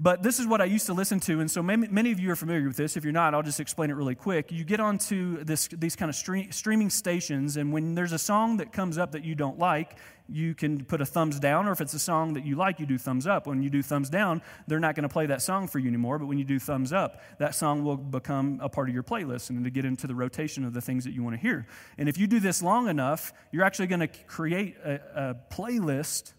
But 0.00 0.22
this 0.22 0.38
is 0.38 0.46
what 0.46 0.60
I 0.60 0.66
used 0.66 0.86
to 0.86 0.92
listen 0.92 1.18
to, 1.20 1.40
and 1.40 1.50
so 1.50 1.60
many, 1.60 1.88
many, 1.88 2.12
of 2.12 2.20
you 2.20 2.30
are 2.30 2.36
familiar 2.36 2.68
with 2.68 2.76
this. 2.76 2.96
If 2.96 3.02
you're 3.02 3.12
not, 3.12 3.34
I'll 3.34 3.42
just 3.42 3.58
explain 3.58 3.90
it 3.90 3.94
really 3.94 4.14
quick. 4.14 4.52
You 4.52 4.62
get 4.62 4.78
onto 4.78 5.42
this, 5.42 5.66
these 5.72 5.96
kind 5.96 6.08
of 6.08 6.14
stream, 6.14 6.52
streaming 6.52 6.88
stations, 6.88 7.56
and 7.56 7.72
when 7.72 7.96
there's 7.96 8.12
a 8.12 8.18
song 8.18 8.58
that 8.58 8.72
comes 8.72 8.96
up 8.96 9.10
that 9.12 9.24
you 9.24 9.34
don't 9.34 9.58
like, 9.58 9.98
you 10.28 10.54
can 10.54 10.84
put 10.84 11.00
a 11.00 11.06
thumbs 11.06 11.40
down, 11.40 11.66
or 11.66 11.72
if 11.72 11.80
it's 11.80 11.94
a 11.94 11.98
song 11.98 12.34
that 12.34 12.44
you 12.44 12.54
like, 12.54 12.78
you 12.78 12.86
do 12.86 12.96
thumbs 12.96 13.26
up. 13.26 13.48
When 13.48 13.60
you 13.60 13.70
do 13.70 13.82
thumbs 13.82 14.08
down, 14.08 14.40
they're 14.68 14.78
not 14.78 14.94
going 14.94 15.02
to 15.02 15.08
play 15.08 15.26
that 15.26 15.42
song 15.42 15.66
for 15.66 15.80
you 15.80 15.88
anymore, 15.88 16.20
but 16.20 16.26
when 16.26 16.38
you 16.38 16.44
do 16.44 16.60
thumbs 16.60 16.92
up, 16.92 17.20
that 17.38 17.56
song 17.56 17.82
will 17.82 17.96
become 17.96 18.60
a 18.62 18.68
part 18.68 18.88
of 18.88 18.94
your 18.94 19.02
playlist 19.02 19.50
and 19.50 19.64
to 19.64 19.70
get 19.70 19.84
into 19.84 20.06
the 20.06 20.14
rotation 20.14 20.64
of 20.64 20.74
the 20.74 20.80
things 20.80 21.02
that 21.04 21.12
you 21.12 21.24
want 21.24 21.34
to 21.34 21.42
hear. 21.42 21.66
And 21.96 22.08
if 22.08 22.18
you 22.18 22.28
do 22.28 22.38
this 22.38 22.62
long 22.62 22.86
enough, 22.86 23.32
you're 23.50 23.64
actually 23.64 23.88
going 23.88 24.00
to 24.00 24.08
create 24.28 24.76
a, 24.84 25.00
a 25.14 25.36
playlist 25.52 26.34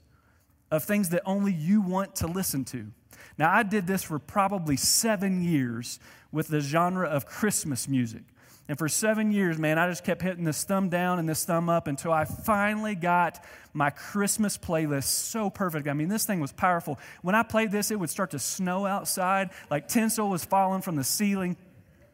of 0.71 0.85
things 0.85 1.09
that 1.09 1.23
only 1.25 1.51
you 1.51 1.81
want 1.81 2.15
to 2.17 2.27
listen 2.27 2.63
to. 2.63 2.93
Now, 3.37 3.51
I 3.51 3.63
did 3.63 3.87
this 3.87 4.03
for 4.03 4.19
probably 4.19 4.77
seven 4.77 5.43
years 5.43 5.99
with 6.31 6.47
the 6.47 6.59
genre 6.59 7.07
of 7.07 7.25
Christmas 7.25 7.87
music. 7.87 8.23
And 8.69 8.77
for 8.77 8.87
seven 8.87 9.31
years, 9.31 9.57
man, 9.57 9.79
I 9.79 9.89
just 9.89 10.03
kept 10.03 10.21
hitting 10.21 10.43
this 10.43 10.63
thumb 10.63 10.89
down 10.89 11.17
and 11.17 11.27
this 11.27 11.43
thumb 11.43 11.69
up 11.69 11.87
until 11.87 12.13
I 12.13 12.25
finally 12.25 12.93
got 12.93 13.43
my 13.73 13.89
Christmas 13.89 14.59
playlist 14.59 15.05
so 15.05 15.49
perfect. 15.49 15.87
I 15.87 15.93
mean, 15.93 16.07
this 16.07 16.27
thing 16.27 16.39
was 16.39 16.51
powerful. 16.51 16.99
When 17.23 17.33
I 17.33 17.41
played 17.41 17.71
this, 17.71 17.89
it 17.89 17.99
would 17.99 18.11
start 18.11 18.29
to 18.31 18.39
snow 18.39 18.85
outside, 18.85 19.49
like 19.71 19.87
tinsel 19.87 20.29
was 20.29 20.45
falling 20.45 20.83
from 20.83 20.97
the 20.97 21.03
ceiling. 21.03 21.57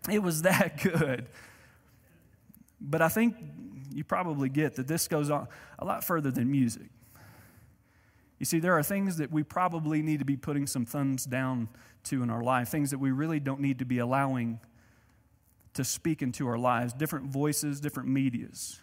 It 0.10 0.20
was 0.20 0.42
that 0.44 0.82
good. 0.82 1.28
But 2.80 3.02
I 3.02 3.10
think 3.10 3.36
you 3.94 4.06
probably 4.06 4.48
get 4.48 4.76
that 4.76 4.88
this 4.88 5.10
goes 5.10 5.30
on 5.30 5.50
a 5.78 5.84
lot 5.84 6.06
further 6.06 6.32
than 6.32 6.50
music. 6.50 6.88
You 8.40 8.46
see, 8.46 8.60
there 8.60 8.78
are 8.78 8.84
things 8.84 9.18
that 9.18 9.32
we 9.32 9.44
probably 9.44 10.02
need 10.02 10.20
to 10.20 10.26
be 10.26 10.36
putting 10.36 10.68
some 10.68 10.86
thumbs 10.86 11.26
down 11.26 11.70
to 12.06 12.22
in 12.22 12.30
our 12.30 12.44
life, 12.44 12.70
things 12.70 12.92
that 12.92 13.00
we 13.00 13.12
really 13.12 13.40
don't 13.40 13.62
need 13.62 13.80
to 13.80 13.86
be 13.86 14.00
allowing 14.00 14.60
to 15.74 15.84
speak 15.84 16.22
into 16.22 16.48
our 16.48 16.58
lives, 16.58 16.94
different 16.94 17.26
voices, 17.26 17.80
different 17.80 18.10
medias, 18.10 18.82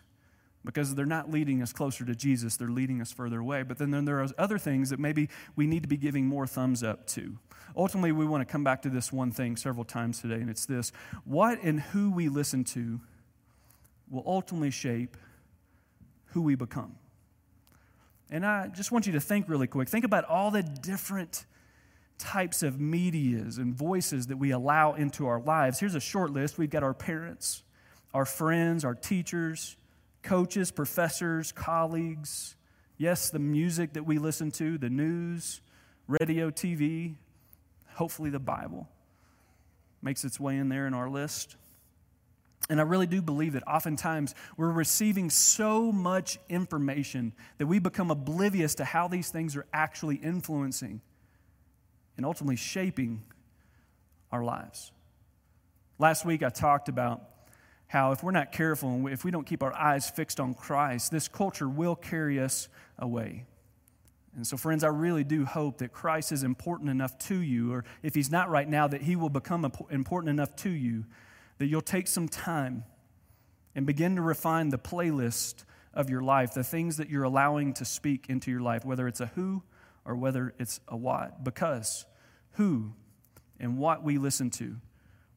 because 0.64 0.94
they're 0.94 1.06
not 1.06 1.30
leading 1.30 1.62
us 1.62 1.72
closer 1.72 2.04
to 2.04 2.14
Jesus, 2.14 2.56
they're 2.56 2.68
leading 2.68 3.00
us 3.00 3.12
further 3.12 3.40
away. 3.40 3.62
But 3.62 3.78
then, 3.78 3.90
then 3.90 4.04
there 4.04 4.22
are 4.22 4.28
other 4.38 4.58
things 4.58 4.90
that 4.90 4.98
maybe 4.98 5.28
we 5.56 5.66
need 5.66 5.82
to 5.82 5.88
be 5.88 5.96
giving 5.96 6.26
more 6.26 6.46
thumbs 6.46 6.82
up 6.82 7.06
to. 7.08 7.38
Ultimately, 7.76 8.12
we 8.12 8.26
want 8.26 8.46
to 8.46 8.50
come 8.50 8.62
back 8.62 8.82
to 8.82 8.90
this 8.90 9.12
one 9.12 9.32
thing 9.32 9.56
several 9.56 9.84
times 9.84 10.20
today, 10.20 10.36
and 10.36 10.50
it's 10.50 10.66
this 10.66 10.92
what 11.24 11.58
and 11.62 11.80
who 11.80 12.10
we 12.10 12.28
listen 12.28 12.64
to 12.64 13.00
will 14.10 14.24
ultimately 14.26 14.70
shape 14.70 15.16
who 16.26 16.42
we 16.42 16.54
become. 16.54 16.96
And 18.32 18.46
I 18.46 18.68
just 18.68 18.90
want 18.90 19.06
you 19.06 19.12
to 19.12 19.20
think 19.20 19.46
really 19.46 19.66
quick. 19.66 19.90
Think 19.90 20.06
about 20.06 20.24
all 20.24 20.50
the 20.50 20.62
different 20.62 21.44
types 22.16 22.62
of 22.62 22.80
medias 22.80 23.58
and 23.58 23.74
voices 23.74 24.28
that 24.28 24.38
we 24.38 24.52
allow 24.52 24.94
into 24.94 25.26
our 25.26 25.38
lives. 25.38 25.78
Here's 25.78 25.94
a 25.94 26.00
short 26.00 26.30
list. 26.30 26.56
We've 26.56 26.70
got 26.70 26.82
our 26.82 26.94
parents, 26.94 27.62
our 28.14 28.24
friends, 28.24 28.86
our 28.86 28.94
teachers, 28.94 29.76
coaches, 30.22 30.70
professors, 30.70 31.52
colleagues. 31.52 32.56
Yes, 32.96 33.28
the 33.28 33.38
music 33.38 33.92
that 33.92 34.06
we 34.06 34.16
listen 34.16 34.50
to, 34.52 34.78
the 34.78 34.88
news, 34.88 35.60
radio, 36.08 36.50
TV, 36.50 37.16
hopefully 37.90 38.30
the 38.30 38.40
Bible 38.40 38.88
makes 40.00 40.24
its 40.24 40.40
way 40.40 40.56
in 40.56 40.70
there 40.70 40.86
in 40.86 40.94
our 40.94 41.10
list. 41.10 41.56
And 42.70 42.80
I 42.80 42.84
really 42.84 43.06
do 43.06 43.20
believe 43.20 43.54
that 43.54 43.66
oftentimes 43.66 44.34
we're 44.56 44.70
receiving 44.70 45.30
so 45.30 45.90
much 45.90 46.38
information 46.48 47.32
that 47.58 47.66
we 47.66 47.78
become 47.78 48.10
oblivious 48.10 48.76
to 48.76 48.84
how 48.84 49.08
these 49.08 49.30
things 49.30 49.56
are 49.56 49.66
actually 49.72 50.16
influencing 50.16 51.00
and 52.16 52.24
ultimately 52.24 52.56
shaping 52.56 53.22
our 54.30 54.44
lives. 54.44 54.92
Last 55.98 56.24
week 56.24 56.42
I 56.42 56.50
talked 56.50 56.88
about 56.88 57.22
how 57.88 58.12
if 58.12 58.22
we're 58.22 58.30
not 58.30 58.52
careful 58.52 58.88
and 58.88 59.08
if 59.08 59.24
we 59.24 59.30
don't 59.30 59.44
keep 59.44 59.62
our 59.62 59.74
eyes 59.74 60.08
fixed 60.08 60.40
on 60.40 60.54
Christ, 60.54 61.10
this 61.10 61.28
culture 61.28 61.68
will 61.68 61.96
carry 61.96 62.40
us 62.40 62.68
away. 62.98 63.44
And 64.34 64.46
so, 64.46 64.56
friends, 64.56 64.82
I 64.82 64.88
really 64.88 65.24
do 65.24 65.44
hope 65.44 65.78
that 65.78 65.92
Christ 65.92 66.32
is 66.32 66.42
important 66.42 66.88
enough 66.88 67.18
to 67.18 67.34
you, 67.34 67.74
or 67.74 67.84
if 68.02 68.14
he's 68.14 68.30
not 68.30 68.48
right 68.48 68.66
now, 68.66 68.88
that 68.88 69.02
he 69.02 69.14
will 69.14 69.28
become 69.28 69.70
important 69.90 70.30
enough 70.30 70.56
to 70.56 70.70
you 70.70 71.04
that 71.58 71.66
you'll 71.66 71.80
take 71.80 72.08
some 72.08 72.28
time 72.28 72.84
and 73.74 73.86
begin 73.86 74.16
to 74.16 74.22
refine 74.22 74.68
the 74.68 74.78
playlist 74.78 75.64
of 75.94 76.10
your 76.10 76.22
life, 76.22 76.54
the 76.54 76.64
things 76.64 76.96
that 76.96 77.10
you're 77.10 77.24
allowing 77.24 77.74
to 77.74 77.84
speak 77.84 78.26
into 78.28 78.50
your 78.50 78.60
life, 78.60 78.84
whether 78.84 79.06
it's 79.06 79.20
a 79.20 79.26
who 79.26 79.62
or 80.04 80.16
whether 80.16 80.54
it's 80.58 80.80
a 80.88 80.96
what. 80.96 81.44
Because 81.44 82.04
who 82.52 82.92
and 83.60 83.78
what 83.78 84.02
we 84.02 84.18
listen 84.18 84.50
to 84.50 84.76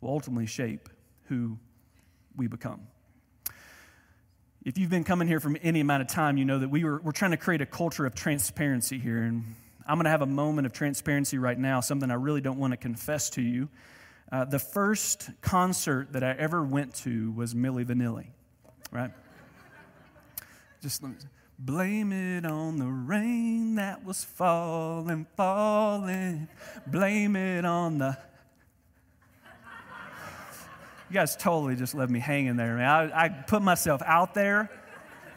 will 0.01 0.09
ultimately 0.09 0.45
shape 0.45 0.89
who 1.25 1.57
we 2.35 2.47
become. 2.47 2.87
If 4.63 4.79
you've 4.79 4.89
been 4.89 5.03
coming 5.03 5.27
here 5.27 5.39
from 5.39 5.57
any 5.61 5.79
amount 5.79 6.01
of 6.01 6.07
time, 6.07 6.37
you 6.37 6.45
know 6.45 6.57
that 6.59 6.69
we 6.69 6.83
were, 6.83 6.99
we're 6.99 7.11
trying 7.11 7.31
to 7.31 7.37
create 7.37 7.61
a 7.61 7.67
culture 7.67 8.05
of 8.05 8.15
transparency 8.15 8.97
here. 8.97 9.21
And 9.21 9.43
I'm 9.87 9.97
going 9.97 10.05
to 10.05 10.09
have 10.09 10.23
a 10.23 10.27
moment 10.27 10.65
of 10.65 10.73
transparency 10.73 11.37
right 11.37 11.57
now, 11.57 11.81
something 11.81 12.09
I 12.09 12.15
really 12.15 12.41
don't 12.41 12.57
want 12.57 12.73
to 12.73 12.77
confess 12.77 13.29
to 13.31 13.41
you. 13.41 13.69
Uh, 14.31 14.43
the 14.43 14.59
first 14.59 15.29
concert 15.41 16.13
that 16.13 16.23
I 16.23 16.31
ever 16.31 16.63
went 16.63 16.95
to 16.95 17.31
was 17.31 17.53
Milli 17.53 17.85
Vanilli, 17.85 18.27
right? 18.91 19.11
Just 20.81 21.03
blame 21.59 22.11
it 22.11 22.45
on 22.45 22.77
the 22.77 22.87
rain 22.87 23.75
that 23.75 24.03
was 24.03 24.23
falling, 24.23 25.27
falling. 25.37 26.47
Blame 26.87 27.35
it 27.35 27.65
on 27.65 27.99
the. 27.99 28.17
You 31.09 31.13
guys 31.13 31.35
totally 31.35 31.75
just 31.75 31.93
left 31.93 32.11
me 32.11 32.19
hanging 32.19 32.55
there, 32.55 32.77
man. 32.77 32.89
I, 32.89 33.25
I 33.25 33.29
put 33.29 33.61
myself 33.61 34.01
out 34.03 34.33
there, 34.33 34.71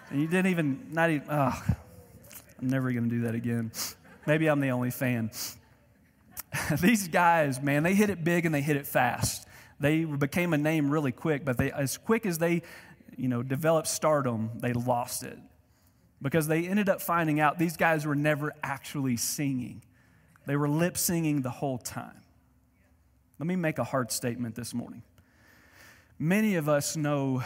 and 0.08 0.20
you 0.20 0.26
didn't 0.26 0.50
even, 0.50 0.88
not 0.92 1.10
even, 1.10 1.26
oh, 1.30 1.62
I'm 2.60 2.68
never 2.68 2.90
to 2.90 3.00
do 3.00 3.20
that 3.22 3.34
again. 3.34 3.70
Maybe 4.26 4.48
I'm 4.48 4.60
the 4.60 4.70
only 4.70 4.90
fan. 4.90 5.30
these 6.80 7.08
guys, 7.08 7.60
man, 7.62 7.82
they 7.82 7.94
hit 7.94 8.10
it 8.10 8.24
big 8.24 8.46
and 8.46 8.54
they 8.54 8.62
hit 8.62 8.76
it 8.76 8.86
fast. 8.86 9.46
They 9.80 10.04
became 10.04 10.52
a 10.52 10.58
name 10.58 10.90
really 10.90 11.12
quick, 11.12 11.44
but 11.44 11.56
they, 11.56 11.70
as 11.70 11.96
quick 11.98 12.26
as 12.26 12.38
they, 12.38 12.62
you 13.16 13.28
know, 13.28 13.42
developed 13.42 13.88
stardom, 13.88 14.50
they 14.56 14.72
lost 14.72 15.22
it 15.22 15.38
because 16.20 16.48
they 16.48 16.66
ended 16.66 16.88
up 16.88 17.00
finding 17.00 17.40
out 17.40 17.58
these 17.58 17.76
guys 17.76 18.04
were 18.06 18.16
never 18.16 18.52
actually 18.62 19.16
singing. 19.16 19.82
They 20.46 20.56
were 20.56 20.68
lip 20.68 20.96
singing 20.96 21.42
the 21.42 21.50
whole 21.50 21.78
time. 21.78 22.22
Let 23.38 23.46
me 23.46 23.56
make 23.56 23.78
a 23.78 23.84
hard 23.84 24.10
statement 24.10 24.56
this 24.56 24.74
morning. 24.74 25.02
Many 26.18 26.56
of 26.56 26.68
us 26.68 26.96
know 26.96 27.42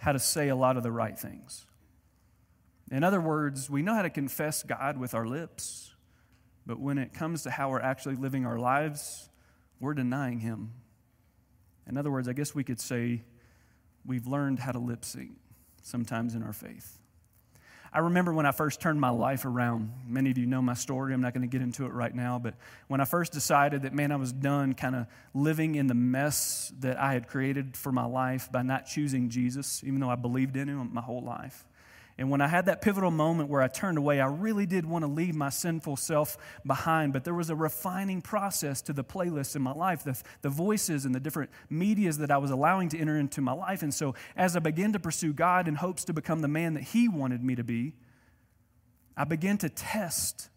how 0.00 0.12
to 0.12 0.18
say 0.18 0.48
a 0.48 0.56
lot 0.56 0.76
of 0.76 0.82
the 0.82 0.90
right 0.90 1.16
things. 1.16 1.64
In 2.90 3.04
other 3.04 3.20
words, 3.20 3.70
we 3.70 3.82
know 3.82 3.94
how 3.94 4.02
to 4.02 4.10
confess 4.10 4.64
God 4.64 4.98
with 4.98 5.14
our 5.14 5.26
lips. 5.26 5.91
But 6.66 6.78
when 6.78 6.98
it 6.98 7.12
comes 7.12 7.42
to 7.42 7.50
how 7.50 7.70
we're 7.70 7.80
actually 7.80 8.16
living 8.16 8.46
our 8.46 8.58
lives, 8.58 9.28
we're 9.80 9.94
denying 9.94 10.40
Him. 10.40 10.72
In 11.88 11.96
other 11.96 12.10
words, 12.10 12.28
I 12.28 12.32
guess 12.32 12.54
we 12.54 12.64
could 12.64 12.80
say 12.80 13.22
we've 14.06 14.26
learned 14.26 14.60
how 14.60 14.72
to 14.72 14.78
lip 14.78 15.04
sync 15.04 15.32
sometimes 15.82 16.34
in 16.34 16.42
our 16.42 16.52
faith. 16.52 16.98
I 17.94 17.98
remember 17.98 18.32
when 18.32 18.46
I 18.46 18.52
first 18.52 18.80
turned 18.80 19.00
my 19.00 19.10
life 19.10 19.44
around. 19.44 19.92
Many 20.06 20.30
of 20.30 20.38
you 20.38 20.46
know 20.46 20.62
my 20.62 20.72
story. 20.72 21.12
I'm 21.12 21.20
not 21.20 21.34
going 21.34 21.42
to 21.42 21.48
get 21.48 21.60
into 21.60 21.84
it 21.84 21.92
right 21.92 22.14
now. 22.14 22.38
But 22.38 22.54
when 22.88 23.02
I 23.02 23.04
first 23.04 23.32
decided 23.32 23.82
that, 23.82 23.92
man, 23.92 24.12
I 24.12 24.16
was 24.16 24.32
done 24.32 24.72
kind 24.72 24.96
of 24.96 25.06
living 25.34 25.74
in 25.74 25.88
the 25.88 25.94
mess 25.94 26.72
that 26.78 26.98
I 26.98 27.12
had 27.12 27.28
created 27.28 27.76
for 27.76 27.92
my 27.92 28.06
life 28.06 28.50
by 28.50 28.62
not 28.62 28.86
choosing 28.86 29.28
Jesus, 29.28 29.84
even 29.84 30.00
though 30.00 30.08
I 30.08 30.14
believed 30.14 30.56
in 30.56 30.68
Him 30.68 30.88
my 30.94 31.02
whole 31.02 31.22
life. 31.22 31.66
And 32.18 32.30
when 32.30 32.40
I 32.40 32.48
had 32.48 32.66
that 32.66 32.82
pivotal 32.82 33.10
moment 33.10 33.48
where 33.48 33.62
I 33.62 33.68
turned 33.68 33.96
away, 33.96 34.20
I 34.20 34.26
really 34.26 34.66
did 34.66 34.84
want 34.84 35.02
to 35.02 35.10
leave 35.10 35.34
my 35.34 35.48
sinful 35.48 35.96
self 35.96 36.36
behind. 36.66 37.12
But 37.12 37.24
there 37.24 37.34
was 37.34 37.48
a 37.48 37.56
refining 37.56 38.20
process 38.20 38.82
to 38.82 38.92
the 38.92 39.02
playlist 39.02 39.56
in 39.56 39.62
my 39.62 39.72
life, 39.72 40.04
the, 40.04 40.20
the 40.42 40.50
voices 40.50 41.04
and 41.04 41.14
the 41.14 41.20
different 41.20 41.50
medias 41.70 42.18
that 42.18 42.30
I 42.30 42.38
was 42.38 42.50
allowing 42.50 42.90
to 42.90 42.98
enter 42.98 43.18
into 43.18 43.40
my 43.40 43.52
life. 43.52 43.82
And 43.82 43.92
so 43.92 44.14
as 44.36 44.56
I 44.56 44.60
began 44.60 44.92
to 44.92 45.00
pursue 45.00 45.32
God 45.32 45.68
in 45.68 45.76
hopes 45.76 46.04
to 46.04 46.12
become 46.12 46.40
the 46.42 46.48
man 46.48 46.74
that 46.74 46.84
He 46.84 47.08
wanted 47.08 47.42
me 47.42 47.54
to 47.54 47.64
be, 47.64 47.94
I 49.16 49.24
began 49.24 49.58
to 49.58 49.68
test 49.68 50.50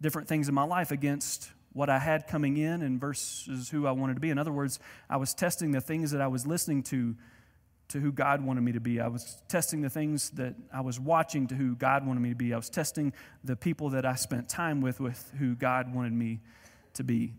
different 0.00 0.28
things 0.28 0.48
in 0.48 0.54
my 0.54 0.64
life 0.64 0.90
against 0.90 1.50
what 1.72 1.90
I 1.90 1.98
had 1.98 2.26
coming 2.26 2.56
in 2.56 2.82
and 2.82 3.00
versus 3.00 3.68
who 3.68 3.86
I 3.86 3.92
wanted 3.92 4.14
to 4.14 4.20
be. 4.20 4.30
In 4.30 4.38
other 4.38 4.52
words, 4.52 4.80
I 5.10 5.18
was 5.18 5.34
testing 5.34 5.72
the 5.72 5.80
things 5.80 6.10
that 6.10 6.20
I 6.20 6.26
was 6.26 6.46
listening 6.46 6.82
to 6.84 7.14
to 7.88 8.00
who 8.00 8.10
God 8.10 8.44
wanted 8.44 8.62
me 8.62 8.72
to 8.72 8.80
be. 8.80 9.00
I 9.00 9.08
was 9.08 9.42
testing 9.48 9.80
the 9.80 9.90
things 9.90 10.30
that 10.30 10.54
I 10.72 10.80
was 10.80 10.98
watching 10.98 11.46
to 11.48 11.54
who 11.54 11.76
God 11.76 12.06
wanted 12.06 12.20
me 12.20 12.30
to 12.30 12.34
be. 12.34 12.52
I 12.52 12.56
was 12.56 12.68
testing 12.68 13.12
the 13.44 13.56
people 13.56 13.90
that 13.90 14.04
I 14.04 14.16
spent 14.16 14.48
time 14.48 14.80
with 14.80 14.98
with 14.98 15.32
who 15.38 15.54
God 15.54 15.94
wanted 15.94 16.12
me 16.12 16.40
to 16.94 17.04
be. 17.04 17.34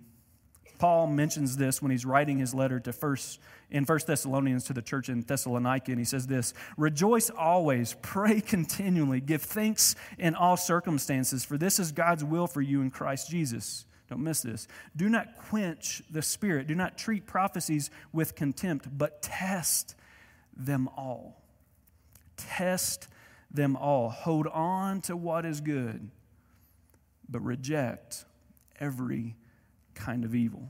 Paul 0.80 1.08
mentions 1.08 1.58
this 1.58 1.82
when 1.82 1.92
he's 1.92 2.06
writing 2.06 2.38
his 2.38 2.54
letter 2.54 2.80
to 2.82 2.94
first 2.94 3.40
in 3.70 3.84
First 3.84 4.08
Thessalonians 4.08 4.64
to 4.66 4.74
the 4.74 4.82
church 4.82 5.10
in 5.10 5.22
Thessalonica, 5.22 5.92
and 5.92 6.00
he 6.00 6.06
says 6.06 6.28
this: 6.28 6.54
"Rejoice 6.78 7.30
always, 7.30 7.96
pray 8.02 8.40
continually, 8.40 9.20
give 9.20 9.42
thanks 9.42 9.96
in 10.18 10.36
all 10.36 10.56
circumstances, 10.56 11.44
for 11.44 11.58
this 11.58 11.80
is 11.80 11.92
God's 11.92 12.24
will 12.24 12.48
for 12.48 12.62
you 12.62 12.82
in 12.82 12.92
Christ 12.92 13.30
Jesus." 13.30 13.86
Don't 14.08 14.24
miss 14.24 14.42
this. 14.42 14.68
Do 14.96 15.10
not 15.10 15.36
quench 15.36 16.02
the 16.10 16.22
spirit. 16.22 16.68
Do 16.68 16.76
not 16.76 16.98
treat 16.98 17.26
prophecies 17.26 17.90
with 18.14 18.36
contempt, 18.36 18.98
but 18.98 19.22
test 19.22 19.96
them 20.58 20.90
all. 20.98 21.42
Test 22.36 23.08
them 23.52 23.76
all. 23.76 24.10
Hold 24.10 24.48
on 24.48 25.02
to 25.02 25.16
what 25.16 25.46
is 25.46 25.62
good, 25.62 26.10
but 27.30 27.40
reject 27.42 28.26
every 28.80 29.36
kind 29.96 30.24
of 30.26 30.36
evil. 30.36 30.70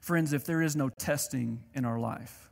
Friends, 0.00 0.32
if 0.32 0.44
there 0.44 0.62
is 0.62 0.76
no 0.76 0.88
testing 0.88 1.62
in 1.74 1.84
our 1.84 1.98
life, 1.98 2.50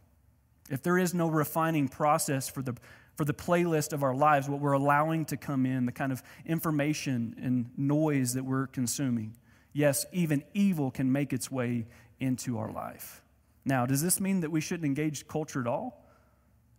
if 0.71 0.83
there 0.83 0.99
is 0.99 1.15
no 1.15 1.29
refining 1.29 1.89
process 1.89 2.49
for 2.49 2.63
the, 2.63 2.75
for 3.17 3.25
the 3.25 3.35
playlist 3.35 3.93
of 3.93 4.03
our 4.03 4.15
lives, 4.15 4.49
what 4.49 4.61
we're 4.61 4.73
allowing 4.73 5.25
to 5.27 5.37
come 5.37 5.67
in, 5.67 5.87
the 5.87 5.93
kind 5.93 6.11
of 6.11 6.23
information 6.47 7.37
and 7.41 7.71
noise 7.77 8.35
that 8.35 8.45
we're 8.45 8.67
consuming, 8.67 9.37
yes, 9.73 10.07
even 10.13 10.43
evil 10.55 10.91
can 10.91 11.13
make 11.13 11.33
its 11.33 11.51
way 11.51 11.87
into 12.19 12.59
our 12.59 12.73
life. 12.73 13.23
Now, 13.65 13.87
does 13.87 14.03
this 14.03 14.21
mean 14.21 14.41
that 14.41 14.51
we 14.51 14.61
shouldn't 14.61 14.85
engage 14.85 15.27
culture 15.29 15.61
at 15.61 15.67
all? 15.67 16.04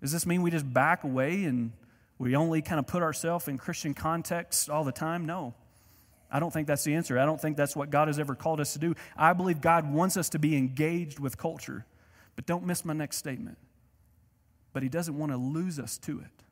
Does 0.05 0.11
this 0.11 0.27
mean 0.27 0.43
we 0.43 0.51
just 0.51 0.71
back 0.71 1.03
away 1.03 1.45
and 1.45 1.71
we 2.19 2.35
only 2.35 2.61
kind 2.61 2.77
of 2.77 2.85
put 2.85 3.01
ourselves 3.01 3.47
in 3.47 3.57
Christian 3.57 3.95
context 3.95 4.69
all 4.69 4.83
the 4.83 4.91
time? 4.91 5.25
No. 5.25 5.55
I 6.29 6.39
don't 6.39 6.53
think 6.53 6.67
that's 6.67 6.83
the 6.83 6.93
answer. 6.93 7.17
I 7.17 7.25
don't 7.25 7.41
think 7.41 7.57
that's 7.57 7.75
what 7.75 7.89
God 7.89 8.07
has 8.07 8.19
ever 8.19 8.35
called 8.35 8.59
us 8.59 8.73
to 8.73 8.79
do. 8.79 8.93
I 9.17 9.33
believe 9.33 9.61
God 9.61 9.91
wants 9.91 10.15
us 10.15 10.29
to 10.29 10.37
be 10.37 10.55
engaged 10.55 11.17
with 11.17 11.39
culture. 11.39 11.87
But 12.35 12.45
don't 12.45 12.67
miss 12.67 12.85
my 12.85 12.93
next 12.93 13.17
statement. 13.17 13.57
But 14.73 14.83
He 14.83 14.89
doesn't 14.89 15.17
want 15.17 15.31
to 15.31 15.39
lose 15.39 15.79
us 15.79 15.97
to 15.97 16.19
it. 16.19 16.43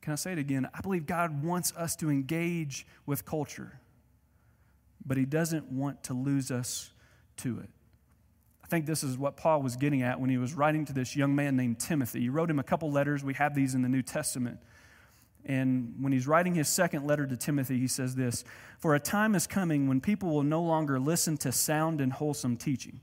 Can 0.00 0.12
I 0.12 0.14
say 0.14 0.30
it 0.30 0.38
again? 0.38 0.68
I 0.72 0.80
believe 0.80 1.06
God 1.06 1.42
wants 1.42 1.72
us 1.76 1.96
to 1.96 2.08
engage 2.08 2.86
with 3.04 3.24
culture, 3.24 3.80
but 5.04 5.16
He 5.16 5.24
doesn't 5.24 5.72
want 5.72 6.04
to 6.04 6.14
lose 6.14 6.52
us 6.52 6.92
to 7.38 7.58
it. 7.58 7.70
I 8.72 8.74
think 8.74 8.86
this 8.86 9.04
is 9.04 9.18
what 9.18 9.36
Paul 9.36 9.60
was 9.60 9.76
getting 9.76 10.00
at 10.00 10.18
when 10.18 10.30
he 10.30 10.38
was 10.38 10.54
writing 10.54 10.86
to 10.86 10.94
this 10.94 11.14
young 11.14 11.34
man 11.34 11.56
named 11.56 11.78
Timothy. 11.78 12.20
He 12.20 12.30
wrote 12.30 12.48
him 12.48 12.58
a 12.58 12.62
couple 12.62 12.90
letters. 12.90 13.22
We 13.22 13.34
have 13.34 13.54
these 13.54 13.74
in 13.74 13.82
the 13.82 13.88
New 13.90 14.00
Testament. 14.00 14.60
And 15.44 15.96
when 16.00 16.10
he's 16.10 16.26
writing 16.26 16.54
his 16.54 16.68
second 16.68 17.06
letter 17.06 17.26
to 17.26 17.36
Timothy, 17.36 17.78
he 17.78 17.86
says 17.86 18.14
this 18.14 18.44
For 18.78 18.94
a 18.94 18.98
time 18.98 19.34
is 19.34 19.46
coming 19.46 19.88
when 19.88 20.00
people 20.00 20.30
will 20.30 20.42
no 20.42 20.62
longer 20.62 20.98
listen 20.98 21.36
to 21.38 21.52
sound 21.52 22.00
and 22.00 22.14
wholesome 22.14 22.56
teaching. 22.56 23.02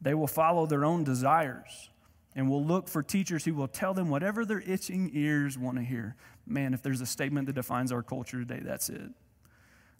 They 0.00 0.14
will 0.14 0.26
follow 0.26 0.64
their 0.64 0.82
own 0.82 1.04
desires 1.04 1.90
and 2.34 2.48
will 2.48 2.64
look 2.64 2.88
for 2.88 3.02
teachers 3.02 3.44
who 3.44 3.52
will 3.52 3.68
tell 3.68 3.92
them 3.92 4.08
whatever 4.08 4.46
their 4.46 4.60
itching 4.60 5.10
ears 5.12 5.58
want 5.58 5.76
to 5.76 5.84
hear. 5.84 6.16
Man, 6.46 6.72
if 6.72 6.82
there's 6.82 7.02
a 7.02 7.06
statement 7.06 7.48
that 7.48 7.52
defines 7.52 7.92
our 7.92 8.02
culture 8.02 8.38
today, 8.38 8.60
that's 8.64 8.88
it. 8.88 9.10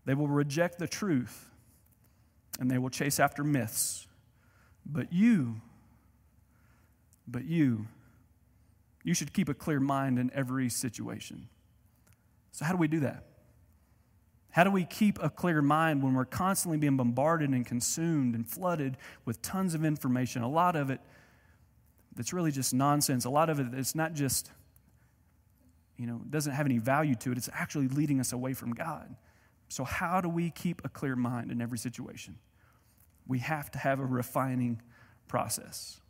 They 0.07 0.15
will 0.15 0.29
reject 0.29 0.79
the 0.79 0.88
truth 0.88 1.50
and 2.59 2.71
they 2.71 2.79
will 2.79 2.88
chase 2.88 3.21
after 3.21 3.45
myths. 3.45 4.06
But 4.88 5.12
you, 5.12 5.61
but 7.26 7.45
you, 7.45 7.87
you 9.02 9.14
should 9.14 9.33
keep 9.33 9.49
a 9.49 9.55
clear 9.55 9.81
mind 9.81 10.19
in 10.19 10.31
every 10.33 10.69
situation. 10.69 11.49
So, 12.52 12.64
how 12.64 12.73
do 12.73 12.78
we 12.78 12.88
do 12.88 13.00
that? 13.00 13.25
How 14.50 14.64
do 14.64 14.71
we 14.71 14.85
keep 14.85 15.23
a 15.23 15.28
clear 15.28 15.61
mind 15.61 16.02
when 16.02 16.14
we're 16.14 16.25
constantly 16.25 16.78
being 16.78 16.97
bombarded 16.97 17.50
and 17.50 17.66
consumed 17.66 18.35
and 18.35 18.49
flooded 18.49 18.97
with 19.26 19.43
tons 19.43 19.75
of 19.75 19.85
information? 19.85 20.43
A 20.43 20.49
lot 20.49 20.76
of 20.76 20.88
it 20.88 21.00
that's 22.14 22.33
really 22.33 22.50
just 22.50 22.73
nonsense. 22.73 23.26
A 23.26 23.31
lot 23.31 23.50
of 23.50 23.61
it 23.61 23.66
it's 23.75 23.95
not 23.95 24.14
just, 24.14 24.50
you 25.99 26.07
know, 26.07 26.23
doesn't 26.31 26.52
have 26.52 26.64
any 26.64 26.78
value 26.78 27.14
to 27.16 27.33
it. 27.33 27.38
It's 27.38 27.50
actually 27.52 27.88
leading 27.88 28.19
us 28.19 28.33
away 28.33 28.55
from 28.55 28.73
God. 28.73 29.14
So, 29.69 29.85
how 29.85 30.21
do 30.21 30.28
we 30.28 30.50
keep 30.50 30.81
a 30.85 30.88
clear 30.88 31.16
mind 31.16 31.50
in 31.50 31.61
every 31.61 31.78
situation? 31.78 32.38
We 33.26 33.40
have 33.40 33.71
to 33.73 33.78
have 33.78 34.00
a 34.00 34.06
refining 34.06 34.80
process. 35.28 36.00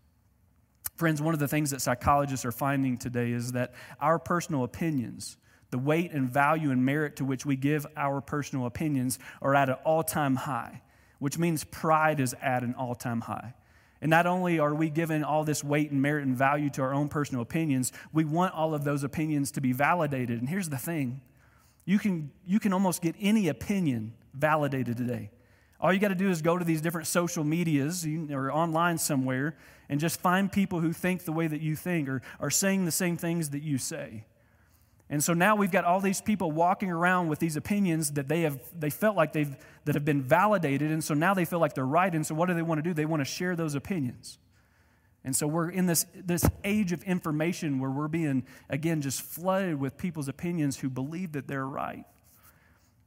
Friends, 0.97 1.21
one 1.21 1.35
of 1.35 1.41
the 1.41 1.49
things 1.49 1.71
that 1.71 1.83
psychologists 1.83 2.45
are 2.47 2.53
finding 2.53 2.97
today 2.97 3.33
is 3.33 3.53
that 3.53 3.75
our 4.01 4.19
personal 4.19 4.65
opinions, 4.65 5.37
the 5.71 5.79
weight 5.79 6.13
and 6.13 6.29
value 6.29 6.71
and 6.71 6.85
merit 6.85 7.17
to 7.17 7.25
which 7.25 7.45
we 7.45 7.57
give 7.57 7.87
our 7.97 8.21
personal 8.21 8.67
opinions 8.67 9.19
are 9.43 9.55
at 9.55 9.69
an 9.69 9.77
all 9.85 10.03
time 10.03 10.37
high, 10.37 10.83
which 11.19 11.39
means 11.39 11.65
pride 11.65 12.19
is 12.19 12.35
at 12.41 12.63
an 12.63 12.75
all 12.75 12.95
time 12.95 13.21
high. 13.23 13.55
And 14.01 14.11
not 14.11 14.27
only 14.27 14.59
are 14.59 14.75
we 14.75 14.91
giving 14.91 15.25
all 15.25 15.45
this 15.45 15.65
weight 15.65 15.91
and 15.91 16.01
merit 16.01 16.27
and 16.27 16.37
value 16.37 16.71
to 16.71 16.83
our 16.83 16.95
own 16.95 17.09
personal 17.09 17.43
opinions, 17.43 17.93
we 18.13 18.25
want 18.25 18.55
all 18.55 18.75
of 18.75 18.85
those 18.85 19.03
opinions 19.03 19.51
to 19.53 19.61
be 19.61 19.73
validated. 19.73 20.39
And 20.41 20.49
here's 20.49 20.69
the 20.69 20.79
thing 20.79 21.21
you 21.85 21.99
can, 21.99 22.31
you 22.47 22.59
can 22.59 22.73
almost 22.73 23.01
get 23.01 23.15
any 23.21 23.49
opinion 23.49 24.15
validated 24.35 24.97
today. 24.97 25.31
All 25.81 25.93
you 25.93 25.99
got 25.99 26.09
to 26.09 26.15
do 26.15 26.31
is 26.31 26.41
go 26.43 26.57
to 26.57 26.65
these 26.65 26.81
different 26.81 27.07
social 27.07 27.45
medias 27.45 28.07
or 28.31 28.51
online 28.51 28.99
somewhere 28.99 29.57
and 29.89 30.01
just 30.01 30.21
find 30.21 30.51
people 30.51 30.81
who 30.81 30.93
think 30.93 31.25
the 31.25 31.33
way 31.33 31.47
that 31.47 31.61
you 31.61 31.77
think 31.77 32.09
or 32.09 32.23
are 32.41 32.51
saying 32.51 32.85
the 32.85 32.91
same 32.91 33.17
things 33.17 33.51
that 33.51 33.63
you 33.63 33.79
say. 33.79 34.25
And 35.09 35.23
so 35.23 35.35
now 35.35 35.55
we've 35.55 35.71
got 35.71 35.85
all 35.85 36.01
these 36.01 36.21
people 36.21 36.51
walking 36.51 36.91
around 36.91 37.29
with 37.29 37.39
these 37.39 37.57
opinions 37.57 38.13
that 38.13 38.27
they 38.27 38.43
have 38.43 38.59
they 38.77 38.91
felt 38.91 39.17
like 39.17 39.33
they've 39.33 39.57
that 39.85 39.95
have 39.95 40.05
been 40.05 40.23
validated 40.23 40.91
and 40.91 41.05
so 41.05 41.15
now 41.15 41.33
they 41.33 41.45
feel 41.45 41.61
like 41.61 41.75
they're 41.75 41.87
right 41.87 42.13
and 42.13 42.27
so 42.27 42.35
what 42.35 42.47
do 42.47 42.55
they 42.55 42.63
want 42.63 42.79
to 42.79 42.83
do? 42.83 42.93
They 42.93 43.07
want 43.07 43.21
to 43.21 43.25
share 43.25 43.55
those 43.55 43.77
opinions. 43.77 44.39
And 45.23 45.35
so 45.35 45.47
we're 45.47 45.71
in 45.71 45.87
this 45.87 46.07
this 46.15 46.49
age 46.65 46.91
of 46.91 47.05
information 47.05 47.79
where 47.79 47.91
we're 47.91 48.09
being 48.09 48.45
again 48.69 49.01
just 49.01 49.23
flooded 49.23 49.79
with 49.79 49.97
people's 49.97 50.27
opinions 50.27 50.79
who 50.79 50.91
believe 50.91 51.33
that 51.33 51.47
they're 51.47 51.67
right. 51.67 52.05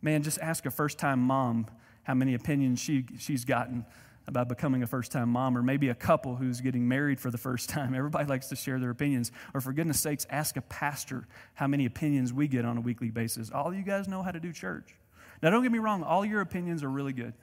Man, 0.02 0.24
just 0.24 0.40
ask 0.40 0.66
a 0.66 0.72
first-time 0.72 1.20
mom 1.20 1.68
how 2.04 2.14
many 2.14 2.34
opinions 2.34 2.80
she 2.80 3.06
she's 3.18 3.46
gotten 3.46 3.86
about 4.30 4.48
becoming 4.48 4.82
a 4.84 4.88
first 4.88 5.12
time 5.12 5.28
mom, 5.30 5.58
or 5.58 5.64
maybe 5.64 5.90
a 5.90 5.96
couple 5.96 6.36
who's 6.36 6.62
getting 6.62 6.88
married 6.88 7.20
for 7.20 7.30
the 7.30 7.38
first 7.38 7.68
time. 7.68 7.94
Everybody 7.98 8.26
likes 8.26 8.48
to 8.48 8.56
share 8.56 8.80
their 8.80 8.92
opinions. 8.92 9.34
Or 9.54 9.60
for 9.60 9.74
goodness 9.74 10.00
sakes, 10.00 10.26
ask 10.30 10.56
a 10.56 10.62
pastor 10.62 11.28
how 11.56 11.68
many 11.68 11.86
opinions 11.86 12.32
we 12.32 12.48
get 12.48 12.64
on 12.64 12.78
a 12.78 12.82
weekly 12.82 13.10
basis. 13.10 13.52
All 13.52 13.74
you 13.74 13.84
guys 13.84 14.08
know 14.08 14.24
how 14.24 14.32
to 14.32 14.40
do 14.40 14.54
church. 14.54 14.96
Now, 15.42 15.50
don't 15.50 15.64
get 15.64 15.72
me 15.72 15.80
wrong, 15.80 16.04
all 16.04 16.24
your 16.24 16.42
opinions 16.42 16.84
are 16.84 16.90
really 16.90 17.14
good. 17.14 17.34